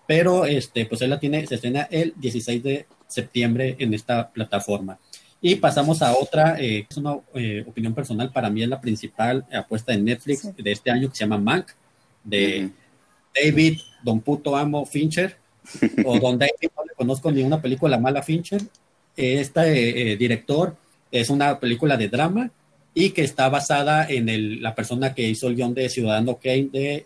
Pero 0.07 0.45
este, 0.45 0.85
pues 0.85 1.01
él 1.01 1.11
la 1.11 1.19
tiene, 1.19 1.45
se 1.45 1.55
estrena 1.55 1.87
el 1.91 2.13
16 2.15 2.63
de 2.63 2.85
septiembre 3.07 3.75
en 3.79 3.93
esta 3.93 4.29
plataforma. 4.29 4.97
Y 5.41 5.55
pasamos 5.55 6.01
a 6.01 6.13
otra, 6.17 6.59
eh, 6.59 6.85
es 6.89 6.97
una 6.97 7.13
opinión 7.13 7.93
personal, 7.93 8.31
para 8.31 8.49
mí 8.49 8.61
es 8.61 8.69
la 8.69 8.81
principal 8.81 9.45
apuesta 9.53 9.93
de 9.93 9.99
Netflix 9.99 10.53
de 10.55 10.71
este 10.71 10.91
año 10.91 11.09
que 11.09 11.15
se 11.15 11.23
llama 11.23 11.37
Mank, 11.37 11.67
de 12.23 12.71
David 13.33 13.79
Don 14.03 14.19
Puto 14.19 14.55
Amo 14.55 14.85
Fincher, 14.85 15.38
o 16.05 16.19
Don 16.19 16.37
David, 16.37 16.69
no 16.75 16.83
le 16.83 16.93
conozco 16.95 17.31
ni 17.31 17.43
una 17.43 17.61
película 17.61 17.97
mala 17.97 18.21
Fincher. 18.21 18.61
Este 19.15 20.11
eh, 20.11 20.17
director 20.17 20.75
es 21.11 21.29
una 21.29 21.59
película 21.59 21.97
de 21.97 22.09
drama 22.09 22.51
y 22.93 23.11
que 23.11 23.23
está 23.23 23.49
basada 23.49 24.07
en 24.09 24.29
el, 24.29 24.61
la 24.61 24.75
persona 24.75 25.13
que 25.13 25.27
hizo 25.27 25.47
el 25.47 25.55
guion 25.55 25.73
de 25.73 25.89
Ciudadano 25.89 26.37
Kane 26.41 26.69
de 26.71 27.05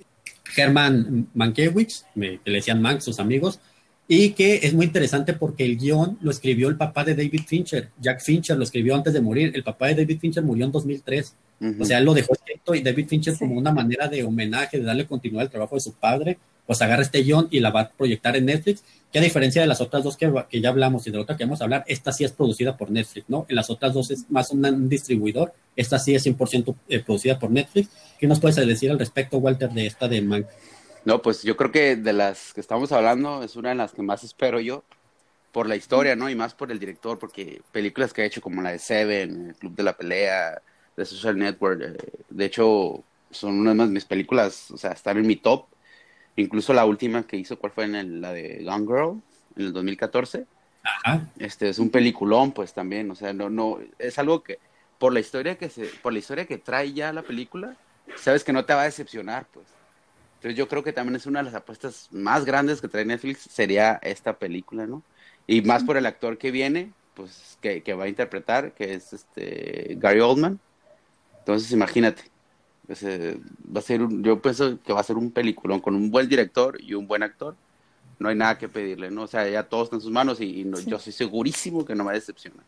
Herman 0.55 1.27
Mankiewicz, 1.33 2.05
que 2.13 2.39
le 2.43 2.53
decían 2.53 2.81
Mank, 2.81 3.01
sus 3.01 3.19
amigos, 3.19 3.59
y 4.07 4.31
que 4.31 4.59
es 4.63 4.73
muy 4.73 4.85
interesante 4.85 5.33
porque 5.33 5.65
el 5.65 5.77
guion 5.77 6.17
lo 6.21 6.31
escribió 6.31 6.67
el 6.67 6.77
papá 6.77 7.03
de 7.03 7.15
David 7.15 7.43
Fincher, 7.47 7.89
Jack 7.99 8.21
Fincher 8.21 8.57
lo 8.57 8.63
escribió 8.63 8.95
antes 8.95 9.13
de 9.13 9.21
morir, 9.21 9.51
el 9.55 9.63
papá 9.63 9.87
de 9.87 9.95
David 9.95 10.19
Fincher 10.19 10.43
murió 10.43 10.65
en 10.65 10.71
2003, 10.71 11.35
o 11.79 11.85
sea, 11.85 11.99
él 11.99 12.05
lo 12.05 12.13
dejó 12.13 12.33
escrito 12.33 12.75
y 12.75 12.81
David 12.81 13.07
Fincher 13.07 13.37
como 13.37 13.55
una 13.55 13.71
manera 13.71 14.07
de 14.09 14.23
homenaje, 14.23 14.79
de 14.79 14.83
darle 14.83 15.07
continuidad 15.07 15.43
al 15.43 15.49
trabajo 15.49 15.75
de 15.75 15.81
su 15.81 15.93
padre, 15.93 16.37
pues 16.65 16.81
agarra 16.81 17.01
este 17.01 17.23
guion 17.23 17.47
y 17.51 17.59
la 17.59 17.71
va 17.71 17.81
a 17.81 17.89
proyectar 17.89 18.35
en 18.35 18.45
Netflix, 18.45 18.83
que 19.11 19.19
a 19.19 19.21
diferencia 19.21 19.61
de 19.61 19.67
las 19.67 19.81
otras 19.81 20.03
dos 20.03 20.17
que, 20.17 20.31
ya 20.59 20.69
hablamos 20.69 21.05
y 21.05 21.11
de 21.11 21.17
la 21.17 21.23
otra 21.23 21.37
que 21.37 21.43
vamos 21.43 21.61
a 21.61 21.65
hablar, 21.65 21.83
esta 21.87 22.11
sí 22.11 22.23
es 22.23 22.31
producida 22.31 22.77
por 22.77 22.89
Netflix, 22.89 23.29
¿no? 23.29 23.45
En 23.49 23.55
las 23.55 23.69
otras 23.69 23.93
dos 23.93 24.09
es 24.11 24.29
más 24.31 24.51
un, 24.51 24.89
distribuidor, 24.89 25.53
esta 25.75 25.99
sí 25.99 26.15
es 26.15 26.25
100% 26.25 26.75
eh, 26.89 26.99
producida 26.99 27.37
por 27.37 27.51
Netflix. 27.51 27.89
¿Qué 28.19 28.27
nos 28.27 28.39
puedes 28.39 28.55
decir 28.55 28.89
al 28.89 28.99
respecto, 28.99 29.37
Walter, 29.37 29.69
de 29.69 29.85
esta 29.85 30.07
de 30.07 30.21
Mank? 30.21 30.47
No, 31.05 31.21
pues 31.21 31.43
yo 31.43 31.57
creo 31.57 31.71
que 31.71 31.95
de 31.95 32.13
las 32.13 32.53
que 32.53 32.61
estamos 32.61 32.91
hablando 32.91 33.43
es 33.43 33.55
una 33.55 33.69
de 33.69 33.75
las 33.75 33.91
que 33.93 34.01
más 34.01 34.23
espero 34.23 34.59
yo. 34.59 34.83
por 35.51 35.67
la 35.67 35.75
historia, 35.75 36.15
¿no? 36.15 36.29
Y 36.31 36.35
más 36.35 36.55
por 36.55 36.71
el 36.71 36.79
director, 36.79 37.19
porque 37.19 37.61
películas 37.71 38.11
que 38.11 38.23
ha 38.23 38.25
hecho 38.25 38.41
como 38.41 38.63
la 38.63 38.71
de 38.71 38.79
Seven, 38.79 39.49
El 39.49 39.55
Club 39.55 39.75
de 39.75 39.83
la 39.83 39.93
Pelea, 39.95 40.59
The 40.95 41.05
Social 41.05 41.37
Network, 41.37 41.81
eh, 41.81 41.97
de 42.29 42.45
hecho, 42.45 43.03
son 43.29 43.59
una 43.59 43.85
de 43.85 43.91
mis 43.91 44.05
películas, 44.05 44.71
o 44.71 44.77
sea, 44.77 44.91
están 44.91 45.17
en 45.17 45.27
mi 45.27 45.35
top. 45.35 45.65
Incluso 46.35 46.73
la 46.73 46.85
última 46.85 47.23
que 47.23 47.37
hizo, 47.37 47.59
¿cuál 47.59 47.71
fue? 47.71 47.85
En 47.85 48.21
la 48.21 48.33
de 48.33 48.63
Gone 48.63 48.85
Girl, 48.85 49.21
en 49.55 49.65
el 49.65 49.73
2014. 49.73 50.45
Ajá. 50.83 51.27
Este 51.37 51.69
es 51.69 51.79
un 51.79 51.89
peliculón, 51.89 52.51
pues 52.51 52.73
también, 52.73 53.09
o 53.11 53.15
sea, 53.15 53.33
no, 53.33 53.49
no, 53.49 53.79
es 53.99 54.19
algo 54.19 54.43
que, 54.43 54.59
por 54.97 55.13
la 55.13 55.19
historia 55.19 55.57
que 55.57 55.69
se, 55.69 55.85
por 56.01 56.11
la 56.11 56.19
historia 56.19 56.45
que 56.45 56.57
trae 56.57 56.91
ya 56.93 57.13
la 57.13 57.21
película, 57.21 57.75
sabes 58.15 58.43
que 58.43 58.53
no 58.53 58.65
te 58.65 58.73
va 58.73 58.81
a 58.81 58.85
decepcionar, 58.85 59.45
pues. 59.53 59.65
Entonces 60.35 60.57
yo 60.57 60.67
creo 60.67 60.83
que 60.83 60.91
también 60.91 61.15
es 61.15 61.25
una 61.25 61.39
de 61.39 61.45
las 61.45 61.55
apuestas 61.55 62.09
más 62.11 62.43
grandes 62.43 62.81
que 62.81 62.89
trae 62.89 63.05
Netflix, 63.05 63.41
sería 63.43 63.99
esta 64.01 64.37
película, 64.37 64.85
¿no? 64.85 65.01
Y 65.47 65.61
más 65.61 65.83
por 65.83 65.95
el 65.95 66.05
actor 66.05 66.37
que 66.37 66.51
viene, 66.51 66.91
pues 67.13 67.57
que, 67.61 67.81
que 67.81 67.93
va 67.93 68.05
a 68.05 68.09
interpretar, 68.09 68.73
que 68.73 68.93
es 68.93 69.13
este 69.13 69.95
Gary 69.99 70.19
Oldman. 70.19 70.59
Entonces 71.39 71.71
imagínate, 71.71 72.23
eh, 72.89 73.39
va 73.75 73.79
a 73.79 73.83
ser 73.83 74.01
un, 74.01 74.23
yo 74.23 74.41
pienso 74.41 74.79
que 74.81 74.93
va 74.93 74.99
a 74.99 75.03
ser 75.03 75.17
un 75.17 75.31
peliculón 75.31 75.79
con 75.79 75.95
un 75.95 76.11
buen 76.11 76.27
director 76.27 76.77
y 76.81 76.93
un 76.93 77.07
buen 77.07 77.23
actor. 77.23 77.55
No 78.19 78.29
hay 78.29 78.35
nada 78.35 78.57
que 78.57 78.69
pedirle, 78.69 79.09
¿no? 79.09 79.23
O 79.23 79.27
sea, 79.27 79.47
ya 79.49 79.63
todo 79.63 79.83
está 79.83 79.95
en 79.95 80.01
sus 80.01 80.11
manos 80.11 80.39
y, 80.39 80.65
yo 80.85 80.99
soy 80.99 81.13
segurísimo 81.13 81.85
que 81.85 81.95
no 81.95 82.05
va 82.05 82.11
a 82.11 82.15
decepcionar. 82.15 82.63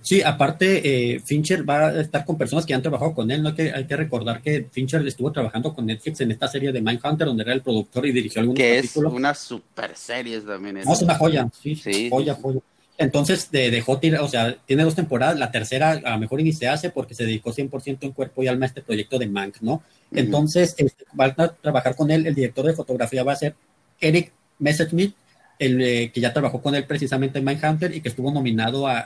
Sí, 0.00 0.22
aparte, 0.22 1.14
eh, 1.14 1.20
Fincher 1.20 1.68
va 1.68 1.88
a 1.88 2.00
estar 2.00 2.24
con 2.24 2.38
personas 2.38 2.64
que 2.64 2.74
han 2.74 2.82
trabajado 2.82 3.14
con 3.14 3.30
él, 3.30 3.42
¿no? 3.42 3.48
Hay 3.48 3.54
que, 3.54 3.72
hay 3.72 3.86
que 3.86 3.96
recordar 3.96 4.40
que 4.40 4.68
Fincher 4.70 5.04
estuvo 5.06 5.32
trabajando 5.32 5.74
con 5.74 5.86
Netflix 5.86 6.20
en 6.20 6.30
esta 6.30 6.46
serie 6.46 6.70
de 6.70 6.80
Mindhunter, 6.80 7.26
donde 7.26 7.42
era 7.42 7.52
el 7.52 7.62
productor 7.62 8.06
y 8.06 8.12
dirigió 8.12 8.40
algunos 8.40 8.58
que 8.58 8.78
es 8.78 8.96
una 8.96 9.34
super 9.34 9.96
serie 9.96 10.40
también. 10.40 10.76
Es, 10.76 10.88
es 10.88 11.02
una 11.02 11.16
joya, 11.16 11.48
sí, 11.60 11.74
sí 11.74 12.08
joya, 12.10 12.34
joya. 12.34 12.60
Entonces 13.02 13.50
de, 13.50 13.70
dejó 13.70 13.98
tirar, 13.98 14.22
o 14.22 14.28
sea, 14.28 14.56
tiene 14.64 14.84
dos 14.84 14.94
temporadas, 14.94 15.38
la 15.38 15.50
tercera 15.50 15.90
a 15.90 16.10
lo 16.10 16.18
mejor 16.18 16.40
ni 16.40 16.52
se 16.52 16.68
hace 16.68 16.90
porque 16.90 17.14
se 17.14 17.24
dedicó 17.24 17.52
100% 17.52 17.98
en 18.02 18.12
cuerpo 18.12 18.42
y 18.42 18.46
alma 18.46 18.64
a 18.64 18.68
este 18.68 18.80
proyecto 18.80 19.18
de 19.18 19.26
Mank, 19.26 19.56
¿no? 19.60 19.82
Entonces 20.12 20.74
este, 20.78 21.04
va 21.18 21.34
a 21.36 21.48
trabajar 21.48 21.96
con 21.96 22.10
él, 22.10 22.26
el 22.26 22.34
director 22.34 22.64
de 22.64 22.74
fotografía 22.74 23.24
va 23.24 23.32
a 23.32 23.36
ser 23.36 23.56
Eric 24.00 24.32
Messerschmidt, 24.60 25.14
el 25.58 25.82
eh, 25.82 26.10
que 26.12 26.20
ya 26.20 26.32
trabajó 26.32 26.62
con 26.62 26.74
él 26.74 26.84
precisamente 26.84 27.38
en 27.40 27.44
Mindhunter 27.44 27.94
y 27.94 28.00
que 28.00 28.08
estuvo 28.08 28.30
nominado 28.32 28.86
a, 28.86 29.00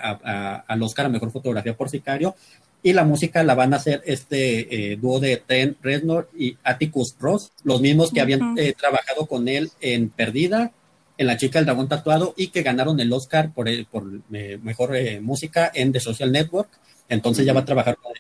al 0.66 0.82
Oscar 0.82 1.06
a 1.06 1.08
Mejor 1.08 1.30
Fotografía 1.30 1.76
por 1.76 1.88
Sicario. 1.88 2.34
Y 2.82 2.92
la 2.92 3.04
música 3.04 3.42
la 3.42 3.54
van 3.54 3.72
a 3.72 3.78
hacer 3.78 4.02
este 4.06 4.92
eh, 4.92 4.96
dúo 4.96 5.18
de 5.18 5.38
Trent 5.38 5.78
Reznor 5.82 6.30
y 6.38 6.56
Atticus 6.62 7.16
Ross, 7.18 7.50
los 7.64 7.80
mismos 7.80 8.12
que 8.12 8.20
habían 8.20 8.56
eh, 8.58 8.74
trabajado 8.78 9.26
con 9.26 9.48
él 9.48 9.70
en 9.80 10.10
Perdida, 10.10 10.72
en 11.18 11.26
La 11.26 11.37
chica 11.37 11.58
del 11.58 11.66
dragón 11.66 11.88
tatuado 11.88 12.35
y 12.37 12.49
que 12.49 12.62
ganaron 12.62 12.99
el 13.00 13.12
Oscar 13.12 13.52
por, 13.52 13.68
por 13.87 14.04
mejor 14.30 14.92
música 15.20 15.70
en 15.75 15.92
The 15.92 16.00
Social 16.00 16.32
Network. 16.32 16.68
Entonces 17.08 17.46
ya 17.46 17.52
va 17.52 17.61
a 17.61 17.64
trabajar 17.64 17.96
con 17.96 18.12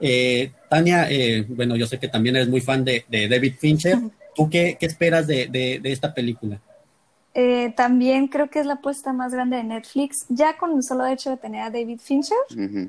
él. 0.00 0.52
Tania, 0.68 1.08
bueno, 1.48 1.76
yo 1.76 1.86
sé 1.86 1.98
que 1.98 2.08
también 2.08 2.36
eres 2.36 2.48
muy 2.48 2.60
fan 2.60 2.84
de, 2.84 3.04
David 3.08 3.54
Fincher. 3.58 3.98
¿Tú 4.34 4.50
qué, 4.50 4.76
qué 4.78 4.86
esperas 4.86 5.26
de, 5.26 5.46
de, 5.46 5.80
de, 5.82 5.92
esta 5.92 6.12
película? 6.12 6.60
Eh, 7.38 7.74
también 7.76 8.28
creo 8.28 8.48
que 8.48 8.60
es 8.60 8.66
la 8.66 8.74
apuesta 8.74 9.12
más 9.12 9.30
grande 9.30 9.58
de 9.58 9.64
Netflix. 9.64 10.24
Ya 10.30 10.56
con 10.56 10.74
el 10.74 10.82
solo 10.82 11.04
hecho 11.04 11.28
de 11.28 11.36
tener 11.36 11.60
a 11.60 11.70
David 11.70 12.00
Fincher, 12.00 12.38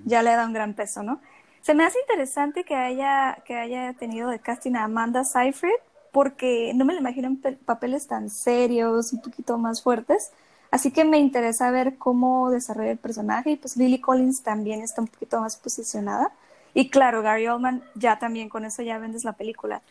ya 0.05 0.23
le 0.23 0.31
da 0.31 0.45
un 0.45 0.53
gran 0.53 0.73
peso, 0.73 1.03
¿no? 1.03 1.19
Se 1.61 1.73
me 1.73 1.83
hace 1.83 1.99
interesante 1.99 2.63
que 2.63 2.73
haya, 2.73 3.39
que 3.45 3.57
haya 3.57 3.91
tenido 3.91 4.29
de 4.29 4.39
casting 4.39 4.75
a 4.75 4.85
Amanda 4.85 5.25
Seyfried, 5.25 5.81
porque 6.17 6.71
no 6.73 6.83
me 6.83 6.93
lo 6.93 6.99
imagino 6.99 7.27
en 7.27 7.37
papeles 7.57 8.07
tan 8.07 8.31
serios, 8.31 9.13
un 9.13 9.21
poquito 9.21 9.59
más 9.59 9.83
fuertes. 9.83 10.31
Así 10.71 10.89
que 10.89 11.05
me 11.05 11.19
interesa 11.19 11.69
ver 11.69 11.97
cómo 11.99 12.49
desarrolla 12.49 12.89
el 12.89 12.97
personaje. 12.97 13.51
Y 13.51 13.55
pues 13.55 13.77
Lily 13.77 14.01
Collins 14.01 14.41
también 14.41 14.81
está 14.81 14.99
un 14.99 15.09
poquito 15.09 15.39
más 15.39 15.57
posicionada. 15.57 16.31
Y 16.73 16.89
claro, 16.89 17.21
Gary 17.21 17.47
Oldman, 17.47 17.83
ya 17.93 18.17
también 18.17 18.49
con 18.49 18.65
eso 18.65 18.81
ya 18.81 18.97
vendes 18.97 19.25
la 19.25 19.33
película. 19.33 19.83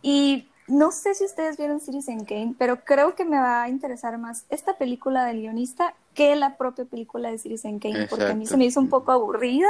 Y 0.00 0.48
no 0.66 0.92
sé 0.92 1.14
si 1.14 1.26
ustedes 1.26 1.58
vieron 1.58 1.78
Citizen 1.78 2.24
Kane, 2.24 2.54
pero 2.56 2.82
creo 2.82 3.14
que 3.14 3.26
me 3.26 3.36
va 3.36 3.64
a 3.64 3.68
interesar 3.68 4.16
más 4.16 4.46
esta 4.48 4.78
película 4.78 5.26
del 5.26 5.40
guionista 5.42 5.92
que 6.14 6.36
la 6.36 6.56
propia 6.56 6.86
película 6.86 7.30
de 7.30 7.36
Citizen 7.36 7.80
Kane, 7.80 8.06
porque 8.08 8.24
a 8.24 8.34
mí 8.34 8.46
se 8.46 8.56
me 8.56 8.64
hizo 8.64 8.80
un 8.80 8.88
poco 8.88 9.12
aburrida. 9.12 9.68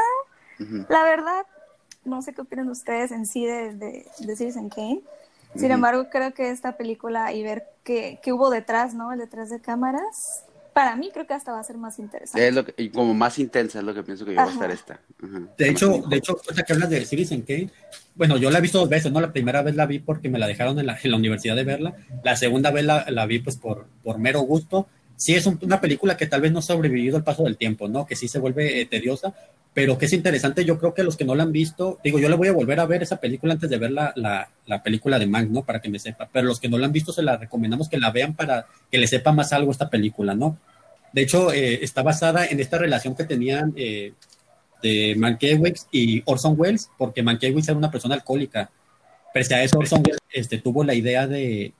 La 0.88 1.02
verdad, 1.02 1.46
no 2.04 2.22
sé 2.22 2.32
qué 2.32 2.42
opinan 2.42 2.70
ustedes 2.70 3.10
en 3.10 3.26
sí 3.26 3.44
de, 3.44 3.74
de, 3.74 4.36
Citizen 4.36 4.68
Kane. 4.68 5.02
Sin 5.56 5.70
embargo, 5.70 6.08
creo 6.10 6.34
que 6.34 6.50
esta 6.50 6.76
película 6.76 7.32
y 7.32 7.42
ver 7.42 7.64
qué, 7.84 8.18
qué 8.22 8.32
hubo 8.32 8.50
detrás, 8.50 8.94
¿no? 8.94 9.12
El 9.12 9.18
detrás 9.18 9.50
de 9.50 9.60
cámaras, 9.60 10.44
para 10.72 10.94
mí 10.94 11.10
creo 11.10 11.26
que 11.26 11.32
hasta 11.32 11.52
va 11.52 11.60
a 11.60 11.64
ser 11.64 11.78
más 11.78 11.98
interesante. 11.98 12.46
Es 12.46 12.54
lo 12.54 12.64
que, 12.64 12.74
y 12.76 12.90
como 12.90 13.14
más 13.14 13.38
intensa 13.38 13.78
es 13.78 13.84
lo 13.84 13.94
que 13.94 14.02
pienso 14.02 14.26
que 14.26 14.34
va 14.34 14.44
a 14.44 14.50
estar 14.50 14.70
esta. 14.70 15.00
De 15.56 15.70
hecho, 15.70 16.02
de 16.06 16.16
hecho, 16.18 16.36
que 16.36 16.72
hablas 16.72 16.90
de 16.90 17.04
Citizen 17.06 17.42
Kane, 17.42 17.70
bueno, 18.14 18.36
yo 18.36 18.50
la 18.50 18.58
he 18.58 18.60
visto 18.60 18.78
dos 18.78 18.88
veces, 18.88 19.10
¿no? 19.10 19.20
La 19.20 19.32
primera 19.32 19.62
vez 19.62 19.74
la 19.74 19.86
vi 19.86 20.00
porque 20.00 20.28
me 20.28 20.38
la 20.38 20.46
dejaron 20.46 20.78
en 20.78 20.86
la, 20.86 20.98
en 21.02 21.10
la 21.10 21.16
universidad 21.16 21.56
de 21.56 21.64
verla. 21.64 21.96
La 22.22 22.36
segunda 22.36 22.70
vez 22.70 22.84
la, 22.84 23.06
la 23.08 23.24
vi 23.24 23.38
pues 23.38 23.56
por, 23.56 23.86
por 24.02 24.18
mero 24.18 24.40
gusto. 24.40 24.86
Sí 25.16 25.34
es 25.34 25.46
una 25.46 25.80
película 25.80 26.16
que 26.16 26.26
tal 26.26 26.42
vez 26.42 26.52
no 26.52 26.58
ha 26.58 26.62
sobrevivido 26.62 27.16
al 27.16 27.24
paso 27.24 27.44
del 27.44 27.56
tiempo, 27.56 27.88
¿no? 27.88 28.06
Que 28.06 28.14
sí 28.14 28.28
se 28.28 28.38
vuelve 28.38 28.82
eh, 28.82 28.86
tediosa, 28.86 29.34
pero 29.72 29.96
que 29.96 30.06
es 30.06 30.12
interesante. 30.12 30.64
Yo 30.64 30.78
creo 30.78 30.92
que 30.92 31.02
los 31.02 31.16
que 31.16 31.24
no 31.24 31.34
la 31.34 31.42
han 31.42 31.52
visto, 31.52 31.98
digo, 32.04 32.18
yo 32.18 32.28
le 32.28 32.36
voy 32.36 32.48
a 32.48 32.52
volver 32.52 32.80
a 32.80 32.86
ver 32.86 33.02
esa 33.02 33.16
película 33.16 33.54
antes 33.54 33.70
de 33.70 33.78
ver 33.78 33.92
la, 33.92 34.12
la, 34.16 34.48
la 34.66 34.82
película 34.82 35.18
de 35.18 35.26
Mank, 35.26 35.50
¿no? 35.50 35.64
Para 35.64 35.80
que 35.80 35.88
me 35.88 35.98
sepa. 35.98 36.28
Pero 36.30 36.46
los 36.46 36.60
que 36.60 36.68
no 36.68 36.76
la 36.76 36.86
han 36.86 36.92
visto, 36.92 37.12
se 37.12 37.22
la 37.22 37.38
recomendamos 37.38 37.88
que 37.88 37.98
la 37.98 38.10
vean 38.10 38.34
para 38.34 38.66
que 38.90 38.98
le 38.98 39.06
sepa 39.06 39.32
más 39.32 39.52
algo 39.54 39.70
esta 39.70 39.88
película, 39.88 40.34
¿no? 40.34 40.58
De 41.12 41.22
hecho, 41.22 41.50
eh, 41.50 41.82
está 41.82 42.02
basada 42.02 42.44
en 42.44 42.60
esta 42.60 42.76
relación 42.76 43.16
que 43.16 43.24
tenían 43.24 43.72
eh, 43.76 44.12
de 44.82 45.14
Mankiewicz 45.16 45.86
y 45.90 46.22
Orson 46.26 46.54
Welles, 46.58 46.90
porque 46.98 47.22
Mankiewicz 47.22 47.68
era 47.68 47.78
una 47.78 47.90
persona 47.90 48.14
alcohólica. 48.14 48.70
Pese 49.32 49.54
a 49.54 49.62
eso, 49.62 49.78
Orson 49.78 50.02
Welles 50.06 50.20
este, 50.30 50.58
tuvo 50.58 50.84
la 50.84 50.94
idea 50.94 51.26
de, 51.26 51.72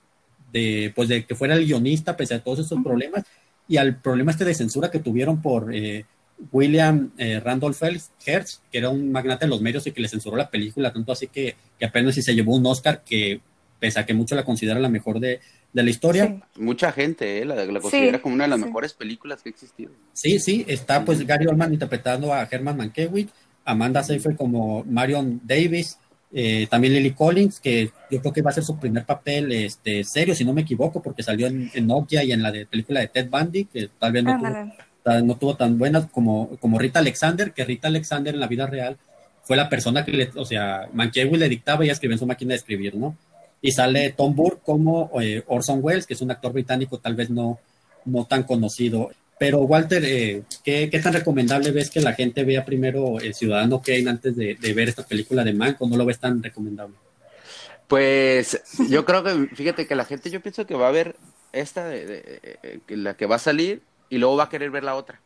de, 0.52 0.92
pues, 0.94 1.08
de 1.08 1.24
que 1.24 1.34
fuera 1.34 1.54
el 1.54 1.66
guionista, 1.66 2.16
pese 2.16 2.34
a 2.34 2.42
todos 2.42 2.60
esos 2.60 2.82
problemas, 2.82 3.24
y 3.68 3.76
al 3.78 3.96
problema 3.96 4.30
este 4.30 4.44
de 4.44 4.54
censura 4.54 4.90
que 4.90 5.00
tuvieron 5.00 5.42
por 5.42 5.74
eh, 5.74 6.04
William 6.52 7.10
Randolph 7.42 7.82
Hearst, 8.24 8.62
que 8.70 8.78
era 8.78 8.90
un 8.90 9.10
magnate 9.10 9.46
de 9.46 9.50
los 9.50 9.60
medios 9.60 9.86
y 9.86 9.92
que 9.92 10.02
le 10.02 10.08
censuró 10.08 10.36
la 10.36 10.50
película, 10.50 10.92
tanto 10.92 11.12
así 11.12 11.26
que, 11.28 11.56
que 11.78 11.86
apenas 11.86 12.14
si 12.14 12.22
se 12.22 12.34
llevó 12.34 12.54
un 12.54 12.66
Oscar 12.66 13.02
que, 13.02 13.40
pese 13.78 14.00
a 14.00 14.06
que 14.06 14.14
mucho 14.14 14.34
la 14.34 14.44
considera 14.44 14.78
la 14.78 14.88
mejor 14.88 15.20
de, 15.20 15.40
de 15.72 15.82
la 15.82 15.90
historia. 15.90 16.40
Mucha 16.56 16.90
gente 16.90 17.42
eh, 17.42 17.44
la, 17.44 17.66
considera 17.80 18.20
como 18.22 18.34
una 18.34 18.44
de 18.44 18.50
las 18.50 18.58
mejores 18.58 18.94
películas 18.94 19.42
que 19.42 19.50
ha 19.50 19.52
existido. 19.52 19.92
Sí, 20.12 20.38
sí, 20.38 20.64
está 20.66 21.04
pues 21.04 21.26
Gary 21.26 21.46
Oldman 21.46 21.72
interpretando 21.72 22.32
a 22.32 22.48
Herman 22.50 22.78
Mankiewicz, 22.78 23.30
Amanda 23.64 24.02
Seyfried 24.02 24.36
como 24.36 24.84
Marion 24.84 25.40
Davis, 25.44 25.98
eh, 26.32 26.66
también 26.68 26.94
Lily 26.94 27.12
Collins, 27.12 27.60
que 27.60 27.90
yo 28.10 28.20
creo 28.20 28.32
que 28.32 28.42
va 28.42 28.50
a 28.50 28.54
ser 28.54 28.64
su 28.64 28.78
primer 28.78 29.04
papel 29.04 29.52
este, 29.52 30.04
serio, 30.04 30.34
si 30.34 30.44
no 30.44 30.52
me 30.52 30.62
equivoco, 30.62 31.02
porque 31.02 31.22
salió 31.22 31.46
en, 31.46 31.70
Nokia 31.86 32.24
y 32.24 32.32
en 32.32 32.42
la 32.42 32.52
de, 32.52 32.66
película 32.66 33.00
de 33.00 33.08
Ted 33.08 33.28
Bundy, 33.30 33.66
que 33.66 33.88
tal 33.98 34.12
vez 34.12 34.24
no, 34.24 34.38
tuvo, 34.38 35.20
no 35.22 35.36
tuvo 35.36 35.56
tan 35.56 35.78
buenas 35.78 36.06
como, 36.06 36.56
como 36.60 36.78
Rita 36.78 36.98
Alexander, 36.98 37.52
que 37.52 37.64
Rita 37.64 37.88
Alexander 37.88 38.34
en 38.34 38.40
la 38.40 38.48
vida 38.48 38.66
real 38.66 38.96
fue 39.42 39.56
la 39.56 39.68
persona 39.68 40.04
que 40.04 40.12
le, 40.12 40.30
o 40.34 40.44
sea, 40.44 40.88
Mankiewicz 40.92 41.38
le 41.38 41.48
dictaba 41.48 41.84
y 41.86 41.90
escribía 41.90 42.16
en 42.16 42.18
su 42.20 42.26
máquina 42.26 42.50
de 42.50 42.56
escribir, 42.56 42.96
¿no? 42.96 43.16
y 43.60 43.72
sale 43.72 44.10
Tom 44.12 44.34
Burke 44.34 44.62
como 44.64 45.10
eh, 45.20 45.42
Orson 45.46 45.80
Welles, 45.82 46.06
que 46.06 46.14
es 46.14 46.20
un 46.20 46.30
actor 46.30 46.52
británico 46.52 46.98
tal 46.98 47.14
vez 47.14 47.30
no, 47.30 47.58
no 48.04 48.24
tan 48.24 48.42
conocido. 48.44 49.10
Pero 49.38 49.60
Walter, 49.60 50.02
eh, 50.04 50.44
¿qué, 50.64 51.00
tan 51.02 51.12
recomendable 51.12 51.70
ves 51.70 51.90
que 51.90 52.00
la 52.00 52.14
gente 52.14 52.44
vea 52.44 52.64
primero 52.64 53.20
El 53.20 53.34
Ciudadano 53.34 53.82
Kane 53.82 54.08
antes 54.08 54.34
de, 54.34 54.56
ver 54.74 54.88
esta 54.88 55.06
película 55.06 55.44
de 55.44 55.52
Mank 55.52 55.80
o 55.82 55.88
no 55.88 55.96
lo 55.96 56.06
ves 56.06 56.18
tan 56.18 56.42
recomendable? 56.42 56.96
Pues 57.86 58.62
yo 58.88 59.04
creo 59.04 59.22
que, 59.22 59.54
fíjate 59.54 59.86
que 59.86 59.94
la 59.94 60.06
gente 60.06 60.30
yo 60.30 60.40
pienso 60.40 60.66
que 60.66 60.74
va 60.74 60.88
a 60.88 60.92
ver 60.92 61.16
esta, 61.52 61.84
de, 61.84 62.40
eh, 62.62 62.80
la 62.88 63.14
que 63.14 63.26
va 63.26 63.36
a 63.36 63.40
salir 63.40 63.82
y 64.08 64.18
luego 64.18 64.36
va 64.36 64.44
a 64.44 64.48
querer 64.48 64.70
ver 64.70 64.84
la 64.84 64.94
otra. 64.94 65.20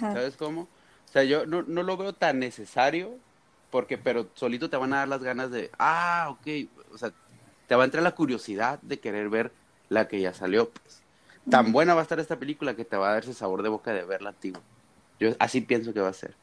¿Sabes 0.00 0.36
cómo? 0.36 0.62
O 0.62 1.12
sea, 1.12 1.24
yo 1.24 1.46
no, 1.46 1.62
no 1.62 1.82
lo 1.82 1.96
veo 1.96 2.12
tan 2.12 2.38
necesario 2.38 3.16
porque, 3.70 3.96
pero 3.96 4.28
solito 4.34 4.68
te 4.68 4.76
van 4.76 4.92
a 4.92 4.98
dar 4.98 5.08
las 5.08 5.22
ganas 5.22 5.50
de, 5.50 5.70
ah, 5.78 6.28
ok, 6.30 6.68
o 6.92 6.98
sea, 6.98 7.12
te 7.66 7.74
va 7.74 7.82
a 7.82 7.86
entrar 7.86 8.02
la 8.02 8.14
curiosidad 8.14 8.80
de 8.82 9.00
querer 9.00 9.28
ver 9.30 9.52
la 9.88 10.08
que 10.08 10.20
ya 10.20 10.34
salió. 10.34 10.70
Pues. 10.70 11.02
Tan 11.48 11.72
buena 11.72 11.94
va 11.94 12.00
a 12.00 12.02
estar 12.02 12.20
esta 12.20 12.38
película 12.38 12.74
que 12.74 12.84
te 12.84 12.96
va 12.96 13.10
a 13.10 13.12
dar 13.14 13.22
ese 13.22 13.34
sabor 13.34 13.62
de 13.62 13.68
boca 13.68 13.92
de 13.92 14.04
verla 14.04 14.30
antigua. 14.30 14.60
Yo 15.18 15.34
así 15.38 15.60
pienso 15.60 15.92
que 15.92 16.00
va 16.00 16.08
a 16.08 16.14
ser. 16.14 16.34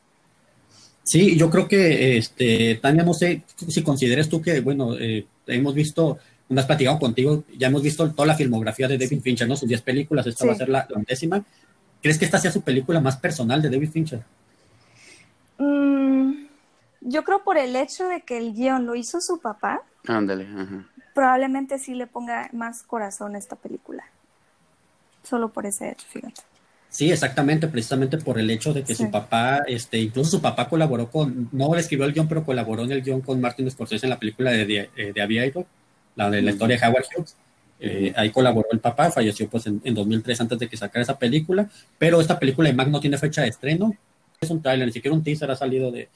Sí, 1.04 1.38
yo 1.38 1.50
creo 1.50 1.68
que, 1.68 2.18
este, 2.18 2.76
Tania, 2.82 3.04
no 3.04 3.14
sé 3.14 3.44
si 3.68 3.82
consideres 3.82 4.28
tú 4.28 4.42
que, 4.42 4.60
bueno, 4.60 4.98
eh, 4.98 5.26
hemos 5.48 5.74
visto, 5.74 6.18
no 6.50 6.60
has 6.60 6.66
platicado 6.66 7.00
contigo, 7.00 7.44
ya 7.58 7.68
hemos 7.68 7.82
visto 7.82 8.12
toda 8.12 8.28
la 8.28 8.36
filmografía 8.36 8.88
de 8.88 8.98
David 8.98 9.22
Fincher, 9.22 9.48
¿no? 9.48 9.56
Sus 9.56 9.70
10 9.70 9.82
películas, 9.82 10.28
esta 10.28 10.46
va 10.46 10.52
a 10.52 10.58
ser 10.58 10.68
la, 10.68 10.88
undécima. 10.94 11.44
¿Crees 12.02 12.18
que 12.18 12.26
esta 12.26 12.40
sea 12.40 12.52
su 12.52 12.62
película 12.62 13.00
más 13.00 13.18
personal 13.18 13.62
de 13.62 13.70
David 13.70 13.92
Fincher? 13.92 14.22
Mm, 15.58 16.48
yo 17.02 17.24
creo 17.24 17.44
por 17.44 17.58
el 17.58 17.76
hecho 17.76 18.08
de 18.10 18.22
que 18.22 18.38
el 18.38 18.54
guion 18.54 18.86
lo 18.86 18.96
hizo 18.96 19.22
su 19.22 19.40
papá. 19.40 19.82
Ándale, 20.08 20.46
ajá 20.46 20.86
probablemente 21.18 21.80
sí 21.80 21.96
le 21.96 22.06
ponga 22.06 22.48
más 22.54 22.84
corazón 22.84 23.34
a 23.34 23.40
esta 23.40 23.56
película. 23.56 24.04
Solo 25.28 25.50
por 25.50 25.66
ese 25.66 25.90
hecho, 25.90 26.06
fíjate. 26.10 26.42
Sí, 26.90 27.12
exactamente, 27.12 27.68
precisamente 27.68 28.18
por 28.18 28.40
el 28.40 28.50
hecho 28.50 28.74
de 28.74 28.84
que 28.84 28.96
su 28.96 29.12
papá, 29.12 29.64
este, 29.68 30.00
incluso 30.00 30.32
su 30.32 30.42
papá 30.42 30.70
colaboró 30.70 31.10
con, 31.12 31.50
no 31.52 31.74
le 31.74 31.82
escribió 31.82 32.06
el 32.06 32.14
guion, 32.14 32.28
pero 32.28 32.46
colaboró 32.46 32.84
en 32.84 32.92
el 32.92 33.02
guion 33.02 33.22
con 33.22 33.42
Martin 33.42 33.70
Scorsese 33.70 34.06
en 34.06 34.12
la 34.12 34.20
película 34.20 34.52
de, 34.52 34.66
de, 34.66 34.90
eh, 34.96 35.12
de 35.14 35.22
Aviator, 35.22 35.66
la 36.16 36.30
de 36.30 36.42
la 36.42 36.52
historia 36.52 36.78
de 36.78 36.88
Howard 36.88 37.06
Hughes. 37.16 37.36
Eh, 37.80 38.14
ahí 38.16 38.32
colaboró 38.32 38.68
el 38.72 38.80
papá, 38.80 39.12
falleció 39.12 39.48
pues 39.48 39.68
en, 39.68 39.82
2003 39.94 40.42
antes 40.42 40.60
de 40.60 40.68
que 40.68 40.78
sacara 40.78 41.04
esa 41.04 41.20
película, 41.20 41.70
pero 41.98 42.20
esta 42.20 42.40
película 42.40 42.70
de 42.70 42.76
Mac 42.76 42.88
no 42.88 43.00
tiene 43.00 43.18
fecha 43.18 43.44
de 43.44 43.50
estreno, 43.50 43.96
es 44.40 44.50
un 44.50 44.62
trailer, 44.62 44.88
ni 44.88 44.94
siquiera 44.94 45.16
un 45.16 45.24
teaser 45.24 45.52
ha 45.52 45.56
salido 45.56 45.92
de, 45.92 46.10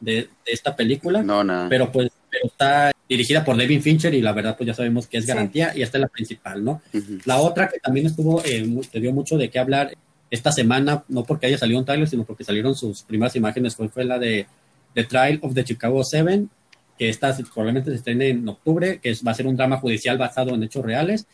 de, 0.00 0.28
esta 0.44 0.74
película, 0.74 1.22
no, 1.22 1.44
nada. 1.44 1.68
pero 1.68 1.92
pues 1.92 2.10
está 2.42 2.92
dirigida 3.08 3.44
por 3.44 3.56
David 3.56 3.82
Fincher 3.82 4.14
y 4.14 4.20
la 4.20 4.32
verdad 4.32 4.56
pues 4.56 4.66
ya 4.66 4.74
sabemos 4.74 5.06
que 5.06 5.18
es 5.18 5.26
garantía 5.26 5.72
y 5.76 5.82
esta 5.82 5.98
es 5.98 6.02
la 6.02 6.08
principal, 6.08 6.64
¿no? 6.64 6.82
La 7.24 7.38
otra 7.38 7.68
que 7.68 7.78
también 7.78 8.06
estuvo, 8.06 8.42
eh, 8.44 8.66
te 8.90 9.00
dio 9.00 9.12
mucho 9.12 9.36
de 9.36 9.50
qué 9.50 9.58
hablar 9.58 9.92
esta 10.30 10.50
semana, 10.50 11.04
no 11.08 11.24
porque 11.24 11.46
haya 11.46 11.58
salido 11.58 11.78
un 11.78 11.84
trailer, 11.84 12.08
sino 12.08 12.24
porque 12.24 12.44
salieron 12.44 12.74
sus 12.74 13.02
primeras 13.02 13.36
imágenes, 13.36 13.76
fue, 13.76 13.88
fue 13.88 14.04
la 14.04 14.18
de 14.18 14.46
The 14.94 15.04
Trial 15.04 15.38
of 15.42 15.54
the 15.54 15.64
Chicago 15.64 16.02
Seven, 16.02 16.50
que 16.98 17.08
esta 17.08 17.36
probablemente 17.36 17.90
se 17.90 17.96
estrene 17.96 18.30
en 18.30 18.48
octubre, 18.48 18.98
que 19.00 19.14
va 19.26 19.32
a 19.32 19.34
ser 19.34 19.46
un 19.46 19.56
drama 19.56 19.78
judicial 19.78 20.18
basado 20.18 20.54
en 20.54 20.62
hechos 20.62 20.84
reales, 20.84 21.26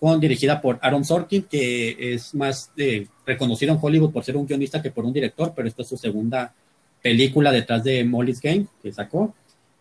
con 0.00 0.18
dirigida 0.18 0.60
por 0.60 0.80
Aaron 0.82 1.04
Sorkin, 1.04 1.44
que 1.44 2.14
es 2.14 2.34
más 2.34 2.72
eh, 2.76 3.06
reconocido 3.24 3.72
en 3.72 3.78
Hollywood 3.80 4.12
por 4.12 4.24
ser 4.24 4.36
un 4.36 4.46
guionista 4.46 4.82
que 4.82 4.90
por 4.90 5.04
un 5.04 5.12
director, 5.12 5.52
pero 5.54 5.68
esta 5.68 5.82
es 5.82 5.88
su 5.88 5.96
segunda 5.96 6.52
película 7.00 7.52
detrás 7.52 7.84
de 7.84 8.04
Molly's 8.04 8.40
Game, 8.40 8.66
que 8.82 8.92
sacó. 8.92 9.34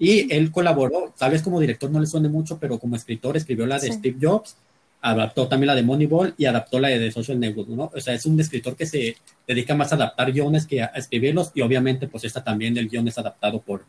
Y 0.03 0.34
él 0.34 0.51
colaboró, 0.51 1.13
tal 1.15 1.29
vez 1.29 1.43
como 1.43 1.60
director 1.60 1.91
no 1.91 2.00
le 2.00 2.08
suene 2.08 2.27
mucho, 2.27 2.58
pero 2.58 2.79
como 2.79 2.96
escritor 2.96 3.38
escribió 3.38 3.67
la 3.67 3.77
de 3.77 3.91
Steve 3.91 4.17
Jobs, 4.20 4.55
adaptó 5.00 5.48
también 5.48 5.67
la 5.67 5.75
de 5.75 5.84
Moneyball 5.84 6.34
y 6.39 6.46
adaptó 6.46 6.79
la 6.79 6.88
de 6.88 6.98
The 6.98 7.12
Social 7.12 7.39
Network, 7.39 7.70
¿no? 7.70 7.91
O 7.93 8.01
sea, 8.01 8.15
es 8.15 8.25
un 8.25 8.39
escritor 8.39 8.75
que 8.75 8.88
se 8.88 9.15
dedica 9.48 9.75
más 9.75 9.91
a 9.91 9.96
adaptar 9.98 10.31
guiones 10.31 10.65
que 10.65 10.81
a, 10.81 10.88
escribirlos 10.88 11.51
y 11.53 11.62
obviamente 11.62 12.08
pues 12.08 12.24
esta 12.24 12.43
también 12.43 12.75
el 12.79 12.89
guion 12.89 13.08
es 13.10 13.17
adaptado 13.20 13.62
por, 13.62 13.86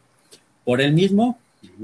por 0.67 0.83
él 0.83 0.93
mismo 0.93 1.39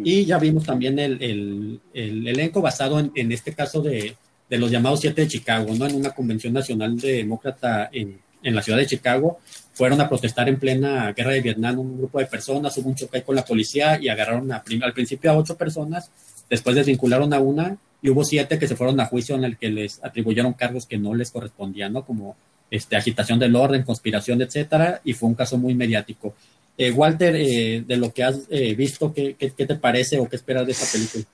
y 0.05 0.27
ya 0.27 0.39
vimos 0.39 0.67
también 0.67 0.99
el, 0.99 1.23
el, 1.23 1.81
el 1.95 2.29
elenco 2.29 2.61
basado 2.61 3.01
en, 3.01 3.11
en, 3.15 3.33
este 3.33 3.55
caso 3.55 3.81
de, 3.81 4.15
de 4.51 4.59
los 4.59 4.71
llamados 4.71 5.01
siete 5.01 5.23
de 5.23 5.29
Chicago, 5.29 5.75
¿no? 5.75 5.87
En 5.87 5.95
una 5.95 6.11
convención 6.11 6.53
nacional 6.53 6.99
de 6.99 7.13
demócrata 7.13 7.89
en, 7.91 8.21
en 8.43 8.55
la 8.55 8.61
ciudad 8.61 8.79
de 8.79 8.87
Chicago, 8.87 9.39
fueron 9.79 10.01
a 10.01 10.09
protestar 10.09 10.49
en 10.49 10.59
plena 10.59 11.13
guerra 11.13 11.31
de 11.31 11.41
Vietnam 11.41 11.79
un 11.79 11.99
grupo 11.99 12.19
de 12.19 12.27
personas, 12.27 12.77
hubo 12.79 12.89
un 12.89 12.97
choque 12.97 13.23
con 13.23 13.37
la 13.37 13.45
policía 13.45 13.97
y 14.03 14.09
agarraron 14.09 14.51
al 14.51 14.93
principio 14.93 15.31
a 15.31 15.37
ocho 15.37 15.57
personas, 15.57 16.11
después 16.51 16.75
desvincularon 16.75 17.33
a 17.33 17.39
una 17.39 17.77
y 18.03 18.11
hubo 18.11 18.25
siete 18.25 18.59
que 18.59 18.67
se 18.67 18.75
fueron 18.75 18.99
a 18.99 19.07
juicio 19.07 19.37
en 19.37 19.45
el 19.45 19.57
que 19.57 19.69
les 19.69 20.03
atribuyeron 20.03 20.55
cargos 20.55 20.85
que 20.85 20.99
no 20.99 21.15
les 21.15 21.31
correspondían, 21.31 21.93
¿no? 21.93 22.05
Como 22.05 22.35
este, 22.73 22.97
agitación 22.97 23.39
del 23.39 23.55
orden, 23.55 23.85
conspiración, 23.85 24.43
etcétera, 24.43 25.01
y 25.05 25.13
fue 25.13 25.29
un 25.29 25.37
caso 25.37 25.57
muy 25.59 25.77
mediático. 25.77 26.35
Eh, 26.77 26.91
Walter, 26.91 27.37
eh, 27.37 27.85
de 27.87 27.97
lo 27.97 28.13
que 28.13 28.25
has 28.25 28.41
eh, 28.51 28.75
visto, 28.75 29.15
¿qué, 29.15 29.37
¿qué, 29.39 29.51
te 29.51 29.77
parece 29.77 30.19
o 30.19 30.29
qué 30.29 30.35
esperas 30.35 30.67
de 30.67 30.73
esta 30.73 30.87
película? 30.91 31.25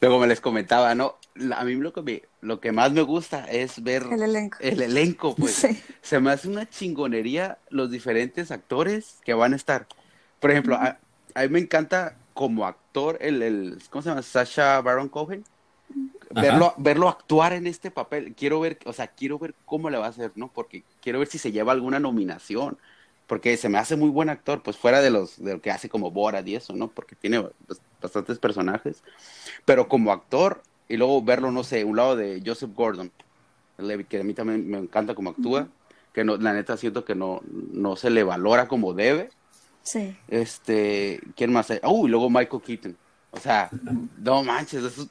Luego 0.00 0.20
me 0.20 0.26
les 0.26 0.40
comentaba, 0.40 0.94
¿no? 0.94 1.16
A 1.56 1.64
mí 1.64 1.74
lo 1.74 1.92
que, 1.92 2.28
lo 2.40 2.60
que 2.60 2.72
más 2.72 2.92
me 2.92 3.02
gusta 3.02 3.44
es 3.50 3.82
ver 3.82 4.04
el 4.10 4.22
elenco. 4.22 4.58
El 4.60 4.82
elenco, 4.82 5.34
pues. 5.34 5.66
Se 6.02 6.20
me 6.20 6.30
hace 6.30 6.48
una 6.48 6.68
chingonería 6.68 7.58
los 7.70 7.90
diferentes 7.90 8.50
actores 8.50 9.18
que 9.24 9.34
van 9.34 9.52
a 9.52 9.56
estar. 9.56 9.86
Por 10.40 10.50
ejemplo, 10.50 10.76
a, 10.76 10.98
a, 11.34 11.42
mí 11.42 11.48
me 11.48 11.58
encanta 11.58 12.16
como 12.34 12.66
actor 12.66 13.18
el, 13.20 13.42
el 13.42 13.78
¿cómo 13.90 14.02
se 14.02 14.08
llama? 14.08 14.22
Sasha 14.22 14.80
Baron 14.80 15.08
Cohen 15.08 15.44
verlo, 16.30 16.74
verlo 16.76 17.08
actuar 17.08 17.52
en 17.52 17.66
este 17.66 17.90
papel. 17.90 18.34
Quiero 18.34 18.60
ver, 18.60 18.78
o 18.84 18.92
sea, 18.92 19.08
quiero 19.08 19.38
ver 19.38 19.54
cómo 19.64 19.90
le 19.90 19.98
va 19.98 20.06
a 20.06 20.10
hacer, 20.10 20.32
¿no? 20.34 20.48
Porque 20.48 20.84
quiero 21.00 21.18
ver 21.18 21.28
si 21.28 21.38
se 21.38 21.52
lleva 21.52 21.72
alguna 21.72 21.98
nominación. 21.98 22.78
Porque 23.28 23.56
se 23.56 23.68
me 23.68 23.78
hace 23.78 23.94
muy 23.94 24.08
buen 24.08 24.30
actor, 24.30 24.62
pues 24.62 24.76
fuera 24.76 25.00
de 25.00 25.10
los 25.10 25.40
de 25.42 25.52
lo 25.52 25.60
que 25.60 25.70
hace 25.70 25.88
como 25.88 26.10
Borat 26.10 26.46
y 26.48 26.56
eso, 26.56 26.74
¿no? 26.74 26.88
Porque 26.88 27.14
tiene 27.14 27.46
bastantes 28.02 28.40
personajes. 28.40 29.04
Pero 29.64 29.88
como 29.88 30.12
actor, 30.12 30.62
y 30.88 30.96
luego 30.96 31.22
verlo, 31.22 31.52
no 31.52 31.62
sé, 31.62 31.84
un 31.84 31.96
lado 31.96 32.16
de 32.16 32.42
Joseph 32.44 32.70
Gordon, 32.74 33.12
que 34.08 34.20
a 34.20 34.24
mí 34.24 34.34
también 34.34 34.68
me 34.68 34.78
encanta 34.78 35.14
como 35.14 35.30
actúa, 35.30 35.68
que 36.12 36.24
no, 36.24 36.36
la 36.36 36.52
neta 36.52 36.76
siento 36.76 37.04
que 37.04 37.14
no, 37.14 37.40
no 37.44 37.94
se 37.94 38.10
le 38.10 38.24
valora 38.24 38.66
como 38.66 38.94
debe. 38.94 39.30
Sí. 39.82 40.16
Este, 40.26 41.20
¿quién 41.36 41.52
más 41.52 41.70
hay? 41.70 41.78
Oh, 41.82 42.06
y 42.06 42.10
luego 42.10 42.28
Michael 42.28 42.62
Keaton 42.62 42.96
o 43.30 43.38
sea, 43.38 43.70
no 44.18 44.42
manches, 44.42 44.82
esos, 44.84 45.08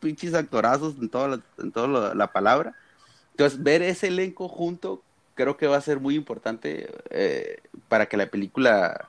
pinches 0.00 0.34
actorazos 0.34 0.94
en 1.00 1.08
toda, 1.08 1.28
la, 1.28 1.40
en 1.58 1.72
toda 1.72 2.14
la, 2.14 2.32
palabra. 2.32 2.74
Entonces, 3.32 3.62
ver 3.62 3.82
ese 3.82 4.08
elenco 4.08 4.48
junto 4.48 5.02
creo 5.38 5.56
que 5.56 5.68
va 5.68 5.76
a 5.76 5.80
ser 5.80 6.00
muy 6.00 6.16
importante 6.16 6.90
eh, 7.10 7.58
para 7.88 8.06
que 8.06 8.16
la 8.16 8.26
película 8.26 9.08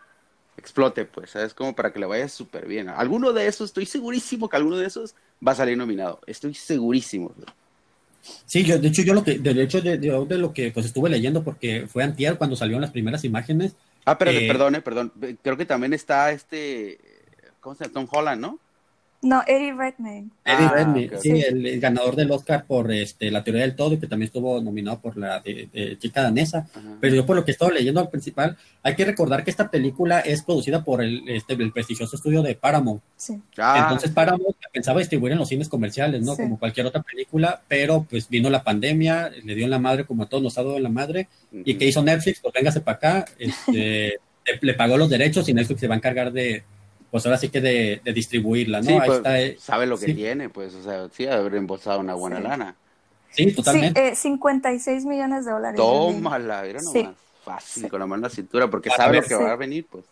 explote, 0.58 1.06
pues, 1.06 1.32
¿sabes? 1.32 1.56
Como 1.56 1.76
para 1.76 1.92
que 1.92 2.00
le 2.00 2.06
vaya 2.06 2.30
súper 2.30 2.68
bien. 2.68 2.88
Alguno 2.88 3.34
de 3.34 3.48
esos, 3.48 3.72
estoy 3.72 3.88
segurísimo 3.88 4.48
que 4.48 4.56
alguno 4.56 4.78
de 4.78 4.86
esos 4.86 5.15
va 5.46 5.54
a 5.54 5.56
salir 5.56 5.76
nominado. 5.76 6.20
Estoy 6.28 6.54
segurísimo. 6.54 7.34
Sí, 8.46 8.63
yo, 8.63 8.78
de 8.78 8.89
hecho, 8.89 9.02
yo 9.02 9.15
lo 9.15 9.24
que, 9.24 9.39
de 9.39 9.63
hecho, 9.63 9.82
de, 9.82 9.98
de, 9.98 10.38
lo 10.38 10.54
que 10.54 10.70
pues 10.72 10.86
estuve 10.86 11.10
leyendo, 11.10 11.44
porque 11.44 11.88
fue 11.88 12.04
antier 12.04 12.38
cuando 12.38 12.56
salieron 12.56 12.82
las 12.82 12.92
primeras 12.92 13.24
imágenes. 13.24 13.74
Ah, 14.06 14.20
pero 14.20 14.30
eh, 14.30 14.48
perdón, 14.48 14.80
perdón. 14.84 15.12
Creo 15.42 15.58
que 15.58 15.65
también 15.65 15.94
está 15.94 16.32
este 16.32 17.00
¿cómo 17.60 17.76
se 17.76 17.86
llama? 17.86 17.94
Tom 17.94 18.08
Holland, 18.12 18.42
¿no? 18.42 18.60
No, 19.21 19.43
Eddie 19.45 19.73
Redmayne. 19.73 20.29
Eddie 20.45 20.65
ah, 20.65 20.71
Redmayne, 20.73 21.19
sí, 21.19 21.41
el, 21.41 21.79
ganador 21.82 22.15
del 22.15 22.32
Oscar 22.32 22.63
por 22.65 22.89
este, 22.91 23.29
La 23.32 23.43
teoría 23.43 23.63
del 23.63 23.75
todo 23.75 23.93
y 23.93 23.99
que 23.99 24.08
también 24.08 24.27
estuvo 24.27 24.62
nominado 24.62 25.01
por 25.01 25.17
la 25.17 25.41
de, 25.41 25.97
chica 25.99 26.21
danesa. 26.21 26.67
Pero 27.01 27.15
yo 27.15 27.25
por 27.25 27.36
lo 27.36 27.43
que 27.43 27.51
estaba 27.51 27.71
leyendo 27.71 27.99
al 27.99 28.10
principal, 28.10 28.58
hay 28.82 28.95
que 28.95 29.03
recordar 29.03 29.43
que 29.43 29.51
esta 29.51 29.69
película 29.69 30.21
es 30.21 30.43
producida 30.43 30.86
por 30.86 31.01
el, 31.03 31.27
este, 31.27 31.53
el 31.53 31.73
prestigioso 31.73 32.15
estudio 32.15 32.41
de 32.41 32.55
Paramount. 32.55 33.01
Sí. 33.17 33.41
Ah. 33.58 33.79
Entonces 33.84 34.12
Paramount 34.12 34.55
pensaba 34.71 34.99
distribuir 34.99 35.34
en 35.34 35.39
los 35.39 35.49
cines 35.49 35.67
comerciales, 35.67 36.21
¿no? 36.21 36.38
Como 36.38 36.58
cualquier 36.58 36.86
otra 36.86 37.01
película, 37.01 37.62
pero 37.67 38.05
pues 38.10 38.29
vino 38.29 38.49
la 38.49 38.63
pandemia, 38.63 39.32
le 39.43 39.55
dio 39.55 39.65
en 39.65 39.71
la 39.71 39.79
madre 39.79 40.05
como 40.05 40.23
a 40.23 40.29
todos 40.29 40.43
nos 40.43 40.58
ha 40.58 40.63
dado 40.63 40.77
en 40.77 40.84
la 40.84 40.89
madre. 40.89 41.27
¿Y 41.51 41.75
que 41.75 41.86
hizo 41.86 42.01
Netflix? 42.01 42.39
Pues 42.39 42.53
véngase 42.53 42.79
para 42.79 42.95
acá, 42.95 43.25
este, 43.38 44.19
le 44.62 44.73
pagó 44.75 44.97
los 44.97 45.10
derechos 45.10 45.49
y 45.49 45.53
Netflix 45.53 45.82
se 45.82 45.88
va 45.88 45.95
a 45.95 45.97
encargar 45.97 46.32
de 46.32 46.63
pues 47.12 47.26
ahora 47.26 47.38
sí 47.38 47.50
que 47.50 47.62
de, 47.62 48.02
distribuirla, 48.13 48.82
¿no? 48.82 48.88
Sí, 48.88 48.98
pues, 49.06 49.22
eh, 49.26 49.58
sabe 49.60 49.86
lo 49.86 49.98
que 49.98 50.13
tiene, 50.13 50.50
pues, 50.50 50.74
o 50.76 50.84
sea, 50.84 51.08
sí, 51.12 51.26
haber 51.26 51.56
embolsado 51.56 52.00
una 52.00 52.13
buena 52.13 52.39
lana. 52.39 52.76
Sí, 53.32 53.52
totalmente. 53.52 54.15
Sí, 54.15 54.24
56 54.24 55.04
eh, 55.04 55.08
millones 55.08 55.45
de 55.45 55.52
dólares. 55.52 55.78
Tómala, 55.78 56.65
era 56.65 56.82
nomás 56.82 57.15
fácil, 57.43 57.89
con 57.89 58.00
la 58.00 58.06
mano 58.06 58.17
en 58.17 58.24
la 58.24 58.30
cintura, 58.30 58.69
porque 58.69 58.89
sabe 58.89 59.22
lo 59.22 59.24
que 59.24 59.36
va 59.36 59.52
a 59.52 59.56
venir, 59.56 59.86
pues. 59.89 60.06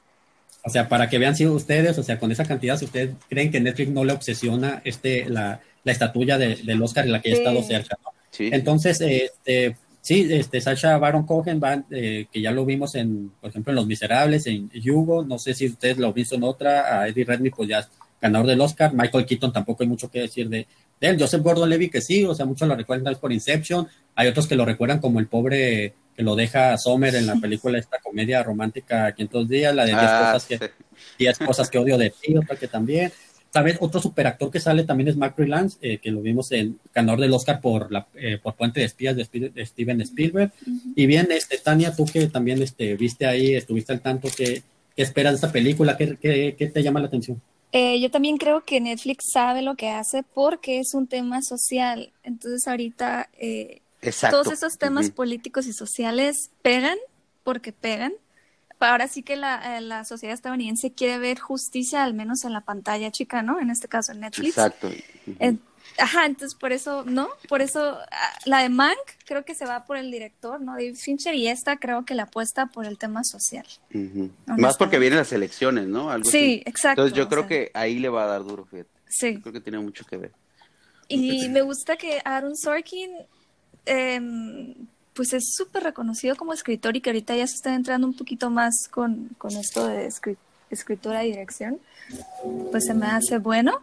O 0.64 0.70
sea, 0.70 0.90
para 0.90 1.10
que 1.10 1.18
vean 1.18 1.36
si 1.36 1.46
ustedes, 1.48 1.98
o 1.98 2.04
sea, 2.04 2.20
con 2.20 2.32
esa 2.32 2.46
cantidad, 2.46 2.78
si 2.78 2.86
ustedes 2.86 3.12
creen 3.30 3.52
que 3.52 3.60
Netflix 3.60 3.90
no 3.90 4.04
le 4.04 4.14
obsesiona 4.14 4.82
este, 4.84 5.26
la, 5.30 5.62
la 5.84 5.92
estatuilla 5.92 6.38
de, 6.38 6.56
del 6.58 6.82
Oscar 6.82 7.06
en 7.06 7.14
la 7.14 7.22
que 7.22 7.32
ha 7.32 7.38
estado 7.38 7.64
cerca, 7.64 7.98
¿no? 8.04 8.12
Sí. 8.32 8.50
Entonces, 8.52 9.00
este, 9.00 9.78
Sí, 10.08 10.26
este, 10.32 10.62
Sasha 10.62 10.98
Baron 10.98 11.26
Cohen, 11.26 11.60
eh, 11.92 12.28
que 12.32 12.40
ya 12.40 12.52
lo 12.52 12.66
vimos 12.66 12.96
en, 12.96 13.30
por 13.42 13.50
ejemplo, 13.50 13.72
en 13.72 13.76
Los 13.76 13.88
Miserables, 13.88 14.48
en 14.48 14.72
Hugo, 14.90 15.26
no 15.26 15.38
sé 15.38 15.54
si 15.54 15.66
ustedes 15.66 15.98
lo 15.98 16.14
visto 16.14 16.36
en 16.36 16.46
otra, 16.46 17.02
a 17.02 17.10
Eddie 17.10 17.26
Redmayne, 17.26 17.54
pues 17.54 17.68
ya 17.68 17.80
es 17.80 17.90
ganador 18.22 18.48
del 18.48 18.62
Oscar, 18.62 18.94
Michael 18.94 19.26
Keaton 19.26 19.52
tampoco 19.52 19.84
hay 19.84 19.90
mucho 19.90 20.10
que 20.10 20.22
decir 20.22 20.48
de, 20.48 20.66
él, 21.02 21.18
Joseph 21.20 21.44
Gordon-Levitt 21.44 21.92
que 21.92 22.00
sí, 22.00 22.24
o 22.24 22.34
sea, 22.34 22.46
muchos 22.46 22.70
lo 22.70 22.76
recuerdan 22.78 23.14
por 23.16 23.34
Inception, 23.34 23.86
hay 24.16 24.30
otros 24.30 24.48
que 24.48 24.56
lo 24.56 24.64
recuerdan 24.64 25.00
como 25.00 25.20
el 25.20 25.28
pobre 25.28 25.94
que 26.16 26.24
lo 26.24 26.38
deja 26.38 26.78
Sommer 26.78 27.14
en 27.14 27.28
la 27.28 27.36
película 27.42 27.78
esta 27.78 28.00
comedia 28.00 28.42
romántica 28.44 29.12
500 29.12 29.50
días, 29.50 29.76
la 29.76 29.84
de 29.84 29.92
10 29.92 30.02
ah, 30.04 30.32
cosas 30.32 30.46
que, 30.46 30.72
10 31.20 31.40
cosas 31.40 31.70
que 31.70 31.80
odio 31.80 31.98
de 31.98 32.12
ti, 32.12 32.38
otra 32.38 32.56
que 32.56 32.70
también, 32.70 33.12
¿Sabes? 33.58 33.78
Otro 33.80 34.00
superactor 34.00 34.52
que 34.52 34.60
sale 34.60 34.84
también 34.84 35.08
es 35.08 35.18
Mark 35.18 35.34
Rylance, 35.36 35.80
eh, 35.82 35.98
que 35.98 36.12
lo 36.12 36.22
vimos 36.22 36.52
en 36.52 36.80
ganador 36.94 37.22
del 37.22 37.34
Oscar 37.34 37.60
por 37.60 37.92
la 37.92 38.06
eh, 38.14 38.38
por 38.38 38.54
Puente 38.54 38.82
de 38.82 38.86
Espías 38.86 39.16
de, 39.16 39.26
Steven 39.66 40.00
Spielberg. 40.02 40.52
Y 40.96 41.08
bien, 41.08 41.28
este, 41.32 41.58
Tania, 41.58 41.96
tú 41.96 42.06
que 42.06 42.28
también 42.28 42.62
este, 42.62 42.96
viste 42.96 43.26
ahí, 43.26 43.56
estuviste 43.56 43.94
al 43.94 44.02
tanto, 44.02 44.28
¿qué, 44.38 44.62
qué 44.96 45.02
esperas 45.02 45.32
de 45.32 45.36
esta 45.38 45.52
película? 45.52 45.98
¿Qué, 45.98 46.20
qué, 46.22 46.56
qué 46.56 46.68
te 46.68 46.84
llama 46.84 47.00
la 47.00 47.08
atención? 47.08 47.42
Eh, 47.72 48.00
yo 48.00 48.12
también 48.12 48.38
creo 48.38 48.64
que 48.64 48.80
Netflix 48.80 49.32
sabe 49.34 49.64
lo 49.64 49.74
que 49.74 49.90
hace 49.90 50.22
porque 50.22 50.78
es 50.78 50.94
un 50.94 51.08
tema 51.08 51.42
social. 51.42 52.12
Entonces 52.22 52.68
ahorita 52.68 53.32
todos 54.30 54.52
esos 54.52 54.78
temas 54.78 55.10
políticos 55.10 55.66
y 55.66 55.74
sociales 55.74 56.52
pegan 56.62 57.00
porque 57.44 57.72
pegan 57.72 58.14
ahora 58.80 59.08
sí 59.08 59.24
que 59.24 59.36
la, 59.36 59.78
eh, 59.78 59.82
la, 59.82 60.06
sociedad 60.06 60.34
estadounidense 60.34 60.94
quiere 60.94 61.18
ver 61.20 61.40
justicia, 61.40 62.04
al 62.04 62.14
menos 62.14 62.44
en 62.46 62.54
la 62.54 62.62
pantalla 62.62 63.12
chica, 63.12 63.42
¿no? 63.42 63.60
En 63.60 63.70
este 63.70 63.88
caso 63.88 64.12
en 64.12 64.22
Netflix. 64.22 64.58
Exacto. 64.58 64.90
ajá, 65.98 66.26
entonces 66.26 66.56
por 66.56 66.72
eso, 66.72 67.04
¿no? 67.06 67.30
Por 67.50 67.62
eso 67.62 67.98
ah, 68.12 68.40
la 68.46 68.60
de 68.60 68.70
Mank 68.70 68.98
creo 69.26 69.46
que 69.46 69.56
se 69.56 69.66
va 69.66 69.86
por 69.86 69.98
el 69.98 70.12
director, 70.12 70.62
¿no? 70.62 70.74
David 70.74 70.96
Fincher 70.96 71.34
y 71.36 71.48
esta 71.48 71.78
creo 71.78 72.06
que 72.06 72.16
la 72.16 72.24
apuesta 72.24 72.68
por 72.68 72.86
el 72.86 72.98
tema 72.98 73.24
social. 73.24 73.66
Más 74.46 74.78
porque 74.78 75.00
vienen 75.00 75.20
las 75.20 75.32
elecciones, 75.32 75.88
¿no? 75.88 76.12
Algo 76.12 76.30
sí, 76.30 76.62
exacto. 76.66 77.02
Entonces 77.02 77.18
yo 77.18 77.30
creo 77.30 77.48
que 77.48 77.72
ahí 77.74 78.00
le 78.00 78.10
va 78.10 78.26
a 78.26 78.28
dar 78.28 78.44
duro, 78.44 78.66
fíjate. 78.66 78.90
Sí. 79.10 79.40
creo 79.42 79.54
que 79.54 79.62
tiene 79.62 79.80
mucho 79.80 80.06
que 80.06 80.18
ver. 80.18 80.32
Y 81.08 81.48
me 81.50 81.62
gusta 81.62 81.96
que 81.96 82.22
Aaron 82.26 82.58
Sorkin 82.58 83.12
eh, 83.86 84.20
pues 85.18 85.34
es 85.34 85.56
súper 85.56 85.84
reconocido 85.84 86.36
como 86.36 86.54
escritor 86.54 86.96
y 86.96 87.02
que 87.02 87.10
ahorita 87.10 87.36
ya 87.36 87.48
se 87.48 87.56
está 87.56 87.74
entrando 87.74 88.06
un 88.06 88.14
poquito 88.14 88.52
más 88.52 88.88
con, 88.90 89.30
con 89.40 89.52
esto 89.58 89.88
de 89.88 90.08
escritura 90.70 91.26
y 91.26 91.32
dirección, 91.32 91.80
pues 92.72 92.86
se 92.86 92.94
me 92.94 93.08
hace 93.08 93.40
bueno. 93.40 93.82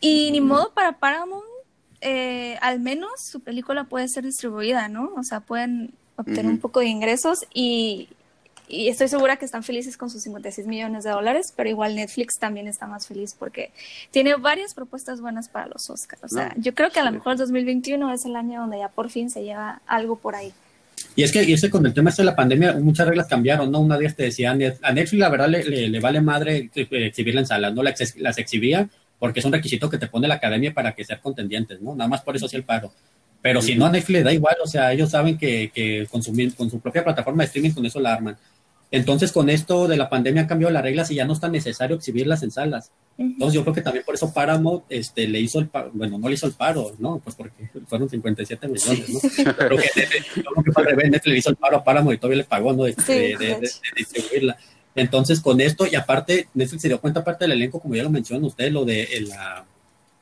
Y 0.00 0.32
ni 0.32 0.40
modo 0.40 0.72
para 0.74 0.98
Paramount, 0.98 1.44
eh, 2.00 2.58
al 2.60 2.80
menos 2.80 3.12
su 3.30 3.40
película 3.40 3.84
puede 3.84 4.08
ser 4.08 4.24
distribuida, 4.24 4.88
¿no? 4.88 5.12
O 5.16 5.22
sea, 5.22 5.38
pueden 5.38 5.94
obtener 6.16 6.46
un 6.46 6.58
poco 6.58 6.80
de 6.80 6.86
ingresos 6.86 7.38
y, 7.54 8.08
y 8.66 8.88
estoy 8.88 9.06
segura 9.06 9.36
que 9.36 9.44
están 9.44 9.62
felices 9.62 9.96
con 9.96 10.10
sus 10.10 10.22
56 10.22 10.66
millones 10.66 11.04
de 11.04 11.10
dólares, 11.10 11.52
pero 11.54 11.68
igual 11.70 11.94
Netflix 11.94 12.40
también 12.40 12.66
está 12.66 12.88
más 12.88 13.06
feliz 13.06 13.36
porque 13.38 13.70
tiene 14.10 14.34
varias 14.34 14.74
propuestas 14.74 15.20
buenas 15.20 15.48
para 15.48 15.68
los 15.68 15.88
Oscars. 15.88 16.24
O 16.24 16.28
sea, 16.28 16.52
yo 16.56 16.74
creo 16.74 16.90
que 16.90 16.98
a 16.98 17.04
lo 17.04 17.12
mejor 17.12 17.32
el 17.32 17.38
2021 17.38 18.12
es 18.12 18.24
el 18.24 18.34
año 18.34 18.62
donde 18.62 18.78
ya 18.78 18.88
por 18.88 19.10
fin 19.10 19.30
se 19.30 19.44
lleva 19.44 19.80
algo 19.86 20.16
por 20.16 20.34
ahí. 20.34 20.52
Y 21.14 21.22
es 21.22 21.32
que, 21.32 21.42
y 21.42 21.70
con 21.70 21.84
el 21.84 21.92
tema 21.92 22.10
este 22.10 22.22
de 22.22 22.26
la 22.26 22.36
pandemia, 22.36 22.74
muchas 22.74 23.06
reglas 23.06 23.26
cambiaron, 23.26 23.70
¿no? 23.70 23.80
Una 23.80 23.98
vez 23.98 24.16
te 24.16 24.24
decía, 24.24 24.50
a 24.50 24.54
Netflix 24.54 25.20
la 25.20 25.28
verdad 25.28 25.48
le, 25.48 25.88
le, 25.88 26.00
vale 26.00 26.20
madre 26.20 26.70
exhibirla 26.74 27.40
en 27.40 27.46
salas, 27.46 27.74
¿no? 27.74 27.82
Las, 27.82 28.16
las 28.16 28.38
exhibía 28.38 28.88
porque 29.18 29.38
es 29.38 29.46
un 29.46 29.52
requisito 29.52 29.88
que 29.88 29.98
te 29.98 30.08
pone 30.08 30.26
la 30.26 30.34
academia 30.34 30.74
para 30.74 30.96
que 30.96 31.04
sean 31.04 31.20
contendientes, 31.22 31.80
¿no? 31.80 31.94
Nada 31.94 32.08
más 32.08 32.22
por 32.22 32.34
eso 32.34 32.48
sí 32.48 32.56
el 32.56 32.64
paro. 32.64 32.92
Pero 33.40 33.62
si 33.62 33.76
no, 33.76 33.86
a 33.86 33.90
Netflix 33.90 34.18
le 34.18 34.22
da 34.24 34.32
igual, 34.32 34.56
o 34.62 34.66
sea, 34.66 34.92
ellos 34.92 35.10
saben 35.10 35.38
que, 35.38 35.70
que 35.72 36.08
consumir, 36.10 36.54
con 36.56 36.68
su 36.68 36.80
propia 36.80 37.04
plataforma 37.04 37.42
de 37.42 37.46
streaming 37.46 37.70
con 37.70 37.86
eso 37.86 38.00
la 38.00 38.14
arman. 38.14 38.36
Entonces, 38.92 39.32
con 39.32 39.48
esto 39.48 39.88
de 39.88 39.96
la 39.96 40.10
pandemia 40.10 40.42
han 40.42 40.48
cambiado 40.48 40.70
las 40.70 40.82
reglas 40.82 41.10
y 41.10 41.14
ya 41.14 41.24
no 41.24 41.32
es 41.32 41.40
tan 41.40 41.50
necesario 41.50 41.96
exhibirlas 41.96 42.42
en 42.42 42.50
salas. 42.50 42.92
Entonces, 43.16 43.54
yo 43.54 43.62
creo 43.62 43.74
que 43.74 43.80
también 43.80 44.04
por 44.04 44.14
eso 44.14 44.32
Paramount 44.34 44.84
este, 44.90 45.26
le 45.26 45.40
hizo 45.40 45.58
el 45.58 45.68
paro, 45.68 45.90
bueno, 45.94 46.18
no 46.18 46.28
le 46.28 46.34
hizo 46.34 46.46
el 46.46 46.52
paro, 46.52 46.92
¿no? 46.98 47.18
Pues 47.18 47.34
porque 47.34 47.70
fueron 47.86 48.10
57 48.10 48.68
millones, 48.68 49.08
¿no? 49.08 49.20
Pero 49.58 49.76
que, 49.78 50.06
yo 50.36 50.62
que 50.62 50.72
fue 50.72 50.82
al 50.82 50.90
revés, 50.90 51.10
Netflix 51.10 51.32
le 51.32 51.38
hizo 51.38 51.50
el 51.50 51.56
paro 51.56 51.78
a 51.78 51.84
Paramount 51.84 52.16
y 52.16 52.18
todavía 52.18 52.38
le 52.38 52.44
pagó, 52.44 52.74
¿no? 52.74 52.84
De, 52.84 52.92
de, 52.92 53.70
distribuirla. 53.96 54.58
Entonces, 54.94 55.40
con 55.40 55.62
esto, 55.62 55.86
y 55.90 55.94
aparte, 55.94 56.48
Netflix 56.52 56.82
se 56.82 56.88
dio 56.88 57.00
cuenta, 57.00 57.20
aparte 57.20 57.44
del 57.44 57.52
elenco, 57.52 57.80
como 57.80 57.94
ya 57.94 58.02
lo 58.02 58.10
mencionan 58.10 58.44
ustedes, 58.44 58.72
lo 58.72 58.84
de 58.84 59.08
la 59.26 59.64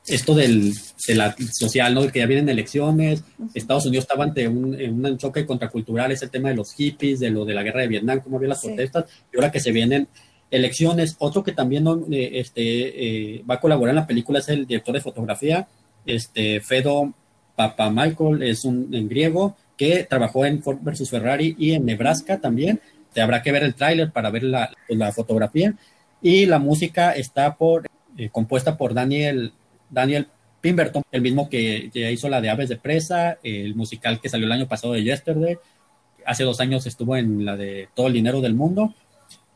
esto 0.07 0.33
del, 0.33 0.73
de 1.07 1.15
la 1.15 1.35
social, 1.51 1.93
¿no? 1.93 2.07
Que 2.07 2.19
ya 2.19 2.25
vienen 2.25 2.49
elecciones, 2.49 3.23
Estados 3.53 3.85
Unidos 3.85 4.03
estaba 4.03 4.23
ante 4.23 4.47
un, 4.47 4.75
un 4.75 5.17
choque 5.17 5.45
contracultural, 5.45 6.11
es 6.11 6.21
el 6.21 6.29
tema 6.29 6.49
de 6.49 6.55
los 6.55 6.73
hippies, 6.73 7.19
de 7.19 7.29
lo 7.29 7.45
de 7.45 7.53
la 7.53 7.63
guerra 7.63 7.81
de 7.81 7.87
Vietnam, 7.87 8.21
cómo 8.21 8.37
había 8.37 8.49
las 8.49 8.61
protestas, 8.61 9.05
y 9.31 9.37
ahora 9.37 9.51
que 9.51 9.59
se 9.59 9.71
vienen 9.71 10.07
elecciones, 10.49 11.15
otro 11.19 11.43
que 11.43 11.53
también 11.53 11.87
eh, 12.11 12.31
este, 12.33 13.35
eh, 13.37 13.43
va 13.49 13.55
a 13.55 13.59
colaborar 13.61 13.93
en 13.93 14.01
la 14.01 14.07
película 14.07 14.39
es 14.39 14.49
el 14.49 14.67
director 14.67 14.93
de 14.93 15.01
fotografía, 15.01 15.67
este, 16.05 16.59
Fedo 16.59 17.13
Papa 17.55 17.89
Michael, 17.89 18.43
es 18.43 18.65
un 18.65 18.93
en 18.93 19.07
griego, 19.07 19.55
que 19.77 20.03
trabajó 20.03 20.45
en 20.45 20.61
Ford 20.61 20.79
versus 20.81 21.09
Ferrari 21.09 21.55
y 21.57 21.71
en 21.71 21.85
Nebraska 21.85 22.39
también, 22.39 22.81
te 23.13 23.21
habrá 23.21 23.41
que 23.41 23.51
ver 23.51 23.63
el 23.63 23.75
tráiler 23.75 24.11
para 24.11 24.29
ver 24.29 24.43
la, 24.43 24.71
la, 24.89 25.11
fotografía, 25.11 25.73
y 26.21 26.45
la 26.45 26.59
música 26.59 27.13
está 27.13 27.55
por, 27.55 27.87
eh, 28.17 28.29
compuesta 28.29 28.77
por 28.77 28.93
Daniel 28.93 29.53
Daniel 29.91 30.27
Pemberton, 30.61 31.03
el 31.11 31.21
mismo 31.21 31.49
que 31.49 31.89
ya 31.93 32.09
hizo 32.09 32.29
la 32.29 32.39
de 32.39 32.49
Aves 32.49 32.69
de 32.69 32.77
Presa, 32.77 33.37
el 33.43 33.75
musical 33.75 34.19
que 34.21 34.29
salió 34.29 34.45
el 34.45 34.51
año 34.51 34.67
pasado 34.67 34.93
de 34.93 35.03
Yesterday, 35.03 35.57
hace 36.25 36.43
dos 36.43 36.59
años 36.59 36.85
estuvo 36.85 37.17
en 37.17 37.45
la 37.45 37.57
de 37.57 37.89
Todo 37.93 38.07
el 38.07 38.13
Dinero 38.13 38.41
del 38.41 38.53
Mundo. 38.53 38.93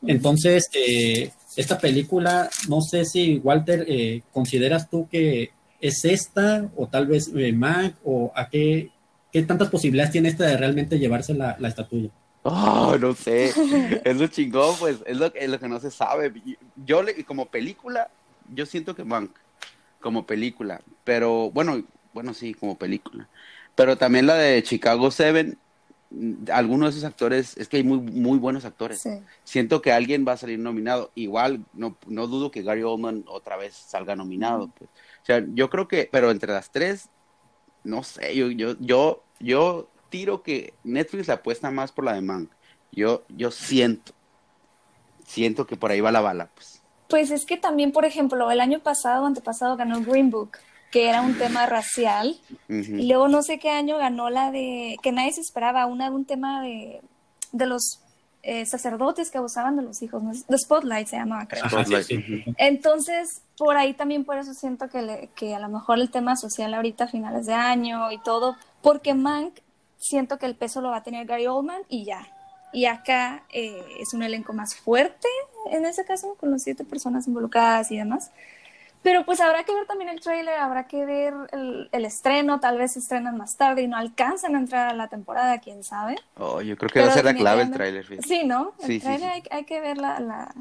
Entonces, 0.05 0.69
eh, 0.73 1.31
esta 1.55 1.77
película, 1.77 2.49
no 2.67 2.81
sé 2.81 3.05
si 3.05 3.37
Walter, 3.37 3.85
eh, 3.87 4.23
consideras 4.33 4.89
tú 4.89 5.07
que 5.09 5.51
es 5.79 6.03
esta 6.05 6.69
o 6.75 6.87
tal 6.87 7.07
vez 7.07 7.31
eh, 7.35 7.53
Mac 7.53 7.95
o 8.03 8.31
a 8.35 8.49
qué, 8.49 8.91
qué 9.31 9.43
tantas 9.43 9.69
posibilidades 9.69 10.11
tiene 10.11 10.29
esta 10.29 10.45
de 10.45 10.57
realmente 10.57 10.99
llevarse 10.99 11.33
la, 11.33 11.55
la 11.59 11.67
estatuilla. 11.67 12.09
Oh, 12.43 12.95
no 12.99 13.13
sé, 13.15 13.51
es 14.03 14.17
lo 14.17 14.27
chingón, 14.27 14.75
pues 14.79 14.97
es 15.05 15.17
lo, 15.17 15.33
es 15.33 15.49
lo 15.49 15.59
que 15.59 15.67
no 15.67 15.79
se 15.79 15.89
sabe. 15.89 16.31
Yo, 16.85 17.01
como 17.25 17.47
película, 17.47 18.09
yo 18.53 18.65
siento 18.65 18.95
que 18.95 19.03
Mank 19.03 19.31
como 20.05 20.27
película, 20.27 20.81
pero 21.03 21.49
bueno, 21.49 21.83
bueno, 22.13 22.35
sí, 22.35 22.53
como 22.53 22.77
película. 22.77 23.27
Pero 23.73 23.97
también 23.97 24.27
la 24.27 24.35
de 24.35 24.61
Chicago 24.61 25.09
Seven, 25.09 25.57
algunos 26.53 26.93
de 26.93 26.99
esos 26.99 27.09
actores, 27.09 27.57
es 27.57 27.67
que 27.67 27.77
hay 27.77 27.83
muy, 27.83 27.97
muy 27.97 28.37
buenos 28.37 28.65
actores. 28.65 29.03
Siento 29.43 29.81
que 29.81 29.91
alguien 29.91 30.23
va 30.23 30.33
a 30.33 30.37
salir 30.37 30.59
nominado. 30.59 31.09
Igual, 31.15 31.65
no, 31.73 31.97
no 32.05 32.27
dudo 32.27 32.51
que 32.51 32.61
Gary 32.61 32.83
Oldman 32.83 33.25
otra 33.27 33.57
vez 33.57 33.73
salga 33.73 34.15
nominado. 34.15 34.69
Pues. 34.77 34.91
O 34.91 35.25
sea, 35.25 35.43
yo 35.55 35.71
creo 35.71 35.87
que, 35.87 36.07
pero 36.11 36.29
entre 36.29 36.53
las 36.53 36.69
tres, 36.69 37.09
no 37.83 38.03
sé, 38.03 38.35
yo, 38.35 38.51
yo, 38.51 38.75
yo, 38.79 39.23
yo 39.39 39.89
tiro 40.11 40.43
que 40.43 40.75
Netflix 40.83 41.29
apuesta 41.29 41.71
más 41.71 41.91
por 41.91 42.05
la 42.05 42.13
de 42.13 42.21
Mank. 42.21 42.51
Yo, 42.91 43.23
yo 43.29 43.49
siento, 43.49 44.13
siento 45.25 45.65
que 45.65 45.77
por 45.77 45.89
ahí 45.89 45.99
va 45.99 46.11
la 46.11 46.21
bala, 46.21 46.51
pues. 46.53 46.84
Pues 47.07 47.31
es 47.31 47.45
que 47.45 47.57
también, 47.57 47.91
por 47.91 48.05
ejemplo, 48.05 48.49
el 48.49 48.59
año 48.59 48.79
pasado 48.79 49.23
o 49.23 49.27
antepasado 49.27 49.77
ganó 49.77 50.01
Green 50.01 50.29
Book, 50.31 50.57
que 50.91 51.09
era 51.09 51.21
un 51.21 51.37
tema 51.37 51.65
racial. 51.65 52.39
Y 52.67 53.07
luego 53.07 53.27
no 53.27 53.43
sé 53.43 53.59
qué 53.59 53.69
año 53.69 53.97
ganó 53.97 54.29
la 54.29 54.51
de, 54.51 54.97
que 55.01 55.11
nadie 55.11 55.33
se 55.33 55.41
esperaba, 55.41 55.85
una 55.85 56.09
de 56.09 56.15
un 56.15 56.25
tema 56.25 56.61
de, 56.61 57.01
de 57.51 57.65
los 57.65 58.01
eh, 58.47 58.63
sacerdotes 58.67 59.31
que 59.31 59.39
abusaban 59.39 59.75
de 59.75 59.81
los 59.81 60.03
hijos. 60.03 60.21
The 60.47 60.57
Spotlight 60.57 61.07
se 61.07 61.17
llamaba, 61.17 61.47
creo. 61.47 61.63
Entonces, 62.57 63.41
por 63.57 63.75
ahí 63.75 63.95
también 63.95 64.23
por 64.23 64.37
eso 64.37 64.53
siento 64.53 64.87
que, 64.87 65.29
que 65.35 65.55
a 65.55 65.59
lo 65.59 65.67
mejor 65.67 65.99
el 65.99 66.11
tema 66.11 66.35
social 66.35 66.73
ahorita 66.75 67.05
a 67.05 67.07
finales 67.07 67.47
de 67.47 67.53
año 67.55 68.11
y 68.11 68.19
todo, 68.19 68.55
porque 68.83 69.15
Mank 69.15 69.55
siento 69.97 70.37
que 70.37 70.45
el 70.45 70.55
peso 70.55 70.81
lo 70.81 70.89
va 70.89 70.97
a 70.97 71.03
tener 71.03 71.25
Gary 71.25 71.47
Oldman 71.47 71.81
y 71.89 72.05
ya. 72.05 72.27
Y 72.71 72.85
acá 72.85 73.45
eh, 73.51 73.83
es 73.99 74.13
un 74.13 74.21
elenco 74.21 74.53
más 74.53 74.75
fuerte, 74.75 75.27
en 75.71 75.85
ese 75.85 76.05
caso, 76.05 76.35
con 76.39 76.51
las 76.51 76.63
siete 76.63 76.83
personas 76.83 77.27
involucradas 77.27 77.91
y 77.91 77.97
demás. 77.97 78.31
Pero 79.05 79.23
pues 79.23 79.39
habrá 79.39 79.63
que 79.63 79.71
ver 79.71 79.85
también 79.85 80.09
el 80.09 80.19
trailer, 80.19 80.55
habrá 80.55 80.87
que 80.87 81.05
ver 81.05 81.33
el, 81.91 82.05
estreno, 82.05 82.59
tal 82.59 82.79
vez 82.79 82.93
se 82.93 82.99
estrenan 82.99 83.37
más 83.37 83.55
tarde 83.55 83.83
y 83.83 83.87
no 83.87 83.97
alcanzan 83.97 84.55
a 84.55 84.59
entrar 84.59 84.89
a 84.89 84.93
la 84.95 85.09
temporada, 85.09 85.59
quién 85.59 85.83
sabe. 85.83 86.15
Oh, 86.37 86.59
yo 86.59 86.75
creo 86.75 86.89
que 86.89 87.01
va 87.01 87.07
a 87.09 87.11
ser 87.11 87.23
la 87.23 87.35
clave 87.35 87.61
el 87.61 87.71
trailer. 87.71 88.05
Sí, 88.25 88.41
¿no? 88.45 88.73
El 88.81 88.99
trailer 88.99 89.43
hay, 89.51 89.63
que 89.65 89.79
ver 89.79 89.99
la, 89.99 90.51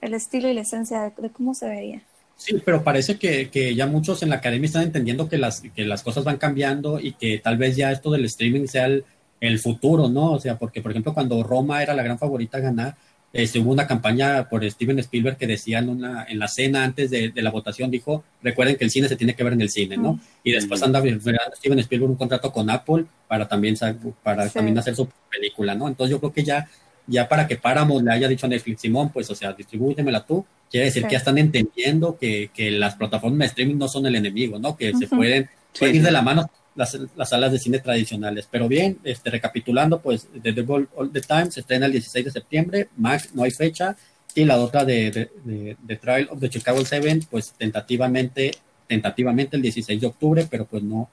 el 0.00 0.14
estilo 0.14 0.48
y 0.48 0.54
la 0.54 0.60
esencia 0.60 1.00
de, 1.00 1.12
de, 1.20 1.30
cómo 1.30 1.52
se 1.52 1.68
veía. 1.68 2.00
Sí, 2.36 2.62
pero 2.64 2.84
parece 2.84 3.18
que, 3.18 3.50
que, 3.50 3.74
ya 3.74 3.86
muchos 3.86 4.22
en 4.22 4.30
la 4.30 4.36
academia 4.36 4.66
están 4.66 4.84
entendiendo 4.84 5.28
que 5.28 5.38
las, 5.38 5.60
que 5.60 5.84
las 5.84 6.04
cosas 6.04 6.22
van 6.22 6.36
cambiando 6.36 7.00
y 7.00 7.14
que 7.14 7.38
tal 7.38 7.58
vez 7.58 7.74
ya 7.74 7.90
esto 7.90 8.12
del 8.12 8.24
streaming 8.24 8.68
sea 8.68 8.86
el, 8.86 9.04
el 9.40 9.58
futuro, 9.58 10.08
¿no? 10.08 10.32
O 10.32 10.38
sea, 10.38 10.58
porque 10.58 10.80
por 10.80 10.92
ejemplo 10.92 11.12
cuando 11.12 11.42
Roma 11.42 11.82
era 11.82 11.94
la 11.94 12.02
gran 12.02 12.18
favorita 12.18 12.58
a 12.58 12.60
ganar, 12.60 12.96
este, 13.32 13.60
hubo 13.60 13.70
una 13.70 13.86
campaña 13.86 14.48
por 14.48 14.68
Steven 14.68 14.98
Spielberg 14.98 15.36
que 15.36 15.46
decía 15.46 15.78
en, 15.78 15.88
una, 15.88 16.24
en 16.28 16.38
la 16.38 16.48
cena 16.48 16.82
antes 16.82 17.10
de, 17.10 17.32
la 17.36 17.50
votación, 17.50 17.90
dijo, 17.90 18.24
recuerden 18.42 18.76
que 18.76 18.84
el 18.84 18.90
cine 18.90 19.08
se 19.08 19.16
tiene 19.16 19.34
que 19.34 19.44
ver 19.44 19.52
en 19.52 19.60
el 19.60 19.70
cine, 19.70 19.96
¿no? 19.96 20.18
Y 20.42 20.50
después 20.50 20.82
anda 20.82 21.00
Steven 21.00 21.78
Spielberg 21.78 22.10
un 22.10 22.16
contrato 22.16 22.52
con 22.52 22.68
Apple 22.70 23.04
para 23.28 23.46
también, 23.46 23.76
para 24.22 24.48
también 24.48 24.76
hacer 24.78 24.96
su 24.96 25.08
película, 25.30 25.74
¿no? 25.76 25.86
Entonces 25.86 26.10
yo 26.10 26.18
creo 26.18 26.32
que 26.32 26.42
ya, 26.42 26.68
ya 27.06 27.28
para 27.28 27.46
que 27.46 27.56
Páramos 27.56 28.02
le 28.02 28.10
haya 28.10 28.26
dicho 28.26 28.46
a 28.46 28.48
Netflix, 28.48 28.80
Simón, 28.80 29.10
pues, 29.10 29.30
o 29.30 29.34
sea, 29.36 29.52
distribúyemela 29.52 30.26
tú, 30.26 30.44
quiere 30.68 30.86
decir 30.86 31.04
que 31.04 31.12
ya 31.12 31.18
están 31.18 31.38
entendiendo 31.38 32.18
que, 32.18 32.50
que, 32.52 32.72
las 32.72 32.96
plataformas 32.96 33.38
de 33.38 33.46
streaming 33.46 33.78
no 33.78 33.86
son 33.86 34.06
el 34.06 34.16
enemigo, 34.16 34.58
¿no? 34.58 34.76
Que 34.76 34.92
se 34.94 35.06
pueden, 35.06 35.48
pueden 35.78 35.96
ir 35.96 36.02
de 36.02 36.10
la 36.10 36.22
mano 36.22 36.50
las, 36.74 36.96
salas 37.28 37.52
de 37.52 37.58
cine 37.58 37.78
tradicionales. 37.78 38.48
Pero 38.50 38.68
bien, 38.68 38.98
este, 39.04 39.30
recapitulando, 39.30 40.00
pues 40.00 40.28
The 40.42 40.52
Devil 40.52 40.88
All 40.96 41.10
the 41.12 41.20
Time 41.20 41.50
se 41.50 41.60
estrena 41.60 41.86
el 41.86 41.92
16 41.92 42.26
de 42.26 42.30
septiembre, 42.30 42.88
Mac 42.96 43.30
no 43.34 43.42
hay 43.42 43.50
fecha, 43.50 43.96
y 44.34 44.44
la 44.44 44.60
otra 44.60 44.84
de, 44.84 45.30
de, 45.44 45.96
Trial 45.96 46.28
of 46.30 46.40
the 46.40 46.48
Chicago 46.48 46.84
Seven, 46.84 47.26
pues 47.30 47.52
tentativamente, 47.52 48.52
tentativamente 48.86 49.56
el 49.56 49.62
16 49.62 50.00
de 50.00 50.06
octubre, 50.06 50.46
pero 50.48 50.66
pues 50.66 50.82
no, 50.82 51.10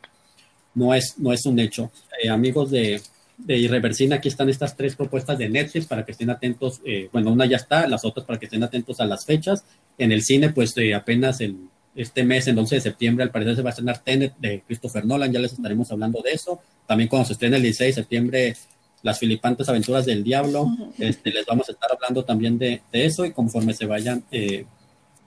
no, 0.75 0.93
es, 0.93 1.15
no 1.17 1.33
es 1.33 1.45
un 1.45 1.57
hecho. 1.59 1.91
Eh, 2.21 2.29
amigos 2.29 2.69
de, 2.69 3.01
de 3.37 3.57
Irreversina, 3.57 4.17
aquí 4.17 4.27
están 4.27 4.49
estas 4.49 4.75
tres 4.75 4.95
propuestas 4.95 5.37
de 5.37 5.49
Netflix 5.49 5.87
para 5.87 6.05
que 6.05 6.11
estén 6.11 6.29
atentos, 6.29 6.81
eh, 6.85 7.09
bueno, 7.11 7.31
una 7.31 7.45
ya 7.47 7.57
está, 7.57 7.87
las 7.87 8.05
otras 8.05 8.25
para 8.25 8.39
que 8.39 8.45
estén 8.45 8.63
atentos 8.63 8.99
a 8.99 9.05
las 9.05 9.25
fechas. 9.25 9.63
En 9.97 10.11
el 10.11 10.21
cine, 10.21 10.49
pues 10.51 10.77
eh, 10.77 10.93
apenas 10.93 11.41
el 11.41 11.57
este 11.97 12.23
mes, 12.23 12.47
el 12.47 12.57
11 12.57 12.75
de 12.75 12.81
septiembre, 12.81 13.23
al 13.23 13.31
parecer 13.31 13.55
se 13.55 13.63
va 13.63 13.69
a 13.69 13.71
estrenar 13.71 13.97
Tenet 13.99 14.35
de 14.37 14.61
Christopher 14.61 15.03
Nolan, 15.03 15.31
ya 15.31 15.39
les 15.39 15.53
estaremos 15.53 15.91
hablando 15.91 16.21
de 16.21 16.31
eso. 16.31 16.61
También 16.85 17.09
cuando 17.09 17.25
se 17.25 17.33
estrene 17.33 17.57
el 17.57 17.63
16 17.63 17.95
de 17.95 18.01
septiembre, 18.01 18.55
Las 19.01 19.17
Filipantes 19.17 19.67
Aventuras 19.67 20.05
del 20.05 20.23
Diablo, 20.23 20.67
este, 20.99 21.31
les 21.31 21.45
vamos 21.47 21.67
a 21.69 21.71
estar 21.71 21.89
hablando 21.91 22.23
también 22.23 22.59
de, 22.59 22.81
eso 22.91 23.25
y 23.25 23.31
conforme 23.31 23.73
se 23.73 23.87
vayan 23.87 24.23
eh, 24.31 24.65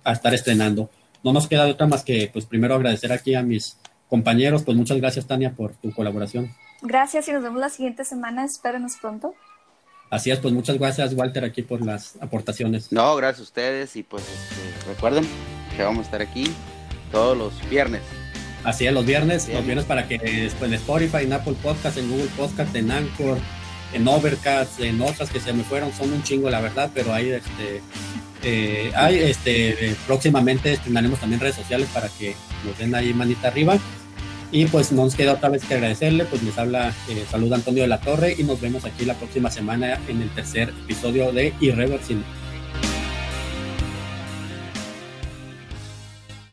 a 0.04 0.12
estar 0.12 0.32
estrenando. 0.32 0.88
No 1.24 1.32
nos 1.32 1.48
queda 1.48 1.64
de 1.64 1.72
otra 1.72 1.88
más 1.88 2.04
que, 2.04 2.30
pues, 2.32 2.46
primero 2.46 2.76
agradecer 2.76 3.12
aquí 3.12 3.34
a 3.34 3.42
mis 3.42 3.76
compañeros. 4.08 4.62
Pues 4.62 4.76
muchas 4.76 4.98
gracias, 4.98 5.26
Tania, 5.26 5.52
por 5.52 5.74
tu 5.74 5.92
colaboración. 5.92 6.54
Gracias 6.82 7.26
y 7.28 7.32
nos 7.32 7.42
vemos 7.42 7.60
la 7.60 7.68
siguiente 7.68 8.04
semana. 8.04 8.44
Espérenos 8.44 8.92
pronto. 9.00 9.34
Así 10.08 10.30
es, 10.30 10.38
pues 10.38 10.54
muchas 10.54 10.78
gracias, 10.78 11.14
Walter, 11.14 11.44
aquí 11.44 11.62
por 11.62 11.84
las 11.84 12.16
aportaciones. 12.20 12.90
No, 12.90 13.14
gracias 13.16 13.40
a 13.40 13.42
ustedes 13.42 13.96
y 13.96 14.02
pues 14.02 14.22
este, 14.22 14.88
recuerden 14.88 15.24
que 15.80 15.84
vamos 15.84 16.00
a 16.00 16.02
estar 16.02 16.20
aquí 16.20 16.44
todos 17.10 17.36
los 17.36 17.70
viernes 17.70 18.02
Así 18.64 18.86
es, 18.86 18.92
los 18.92 19.06
viernes, 19.06 19.48
los 19.48 19.64
viernes 19.64 19.86
para 19.86 20.06
que 20.06 20.18
después 20.18 20.70
en 20.70 20.74
Spotify, 20.74 21.22
en 21.22 21.32
Apple 21.32 21.54
Podcast, 21.62 21.96
en 21.96 22.10
Google 22.10 22.28
Podcast, 22.36 22.76
en 22.76 22.90
Anchor, 22.90 23.38
en 23.94 24.06
Overcast, 24.06 24.78
en 24.80 25.00
otras 25.00 25.30
que 25.30 25.40
se 25.40 25.54
me 25.54 25.64
fueron, 25.64 25.90
son 25.94 26.12
un 26.12 26.22
chingo 26.22 26.50
la 26.50 26.60
verdad, 26.60 26.90
pero 26.92 27.14
ahí 27.14 27.30
este 27.30 27.80
eh, 28.42 28.92
hay 28.94 29.16
este 29.16 29.96
próximamente 30.06 30.74
estrenaremos 30.74 31.20
también 31.20 31.40
redes 31.40 31.56
sociales 31.56 31.88
para 31.94 32.10
que 32.10 32.36
nos 32.66 32.76
den 32.76 32.94
ahí 32.94 33.14
manita 33.14 33.48
arriba. 33.48 33.78
Y 34.52 34.66
pues 34.66 34.92
no 34.92 35.04
nos 35.04 35.14
queda 35.14 35.32
otra 35.32 35.48
vez 35.48 35.64
que 35.64 35.72
agradecerle, 35.72 36.26
pues 36.26 36.42
les 36.42 36.58
habla, 36.58 36.92
eh, 37.08 37.24
saluda 37.30 37.56
Antonio 37.56 37.82
de 37.82 37.88
la 37.88 38.00
Torre 38.00 38.34
y 38.36 38.42
nos 38.42 38.60
vemos 38.60 38.84
aquí 38.84 39.06
la 39.06 39.14
próxima 39.14 39.50
semana 39.50 39.98
en 40.06 40.20
el 40.20 40.28
tercer 40.30 40.68
episodio 40.84 41.32
de 41.32 41.54
Irreversible. 41.60 42.24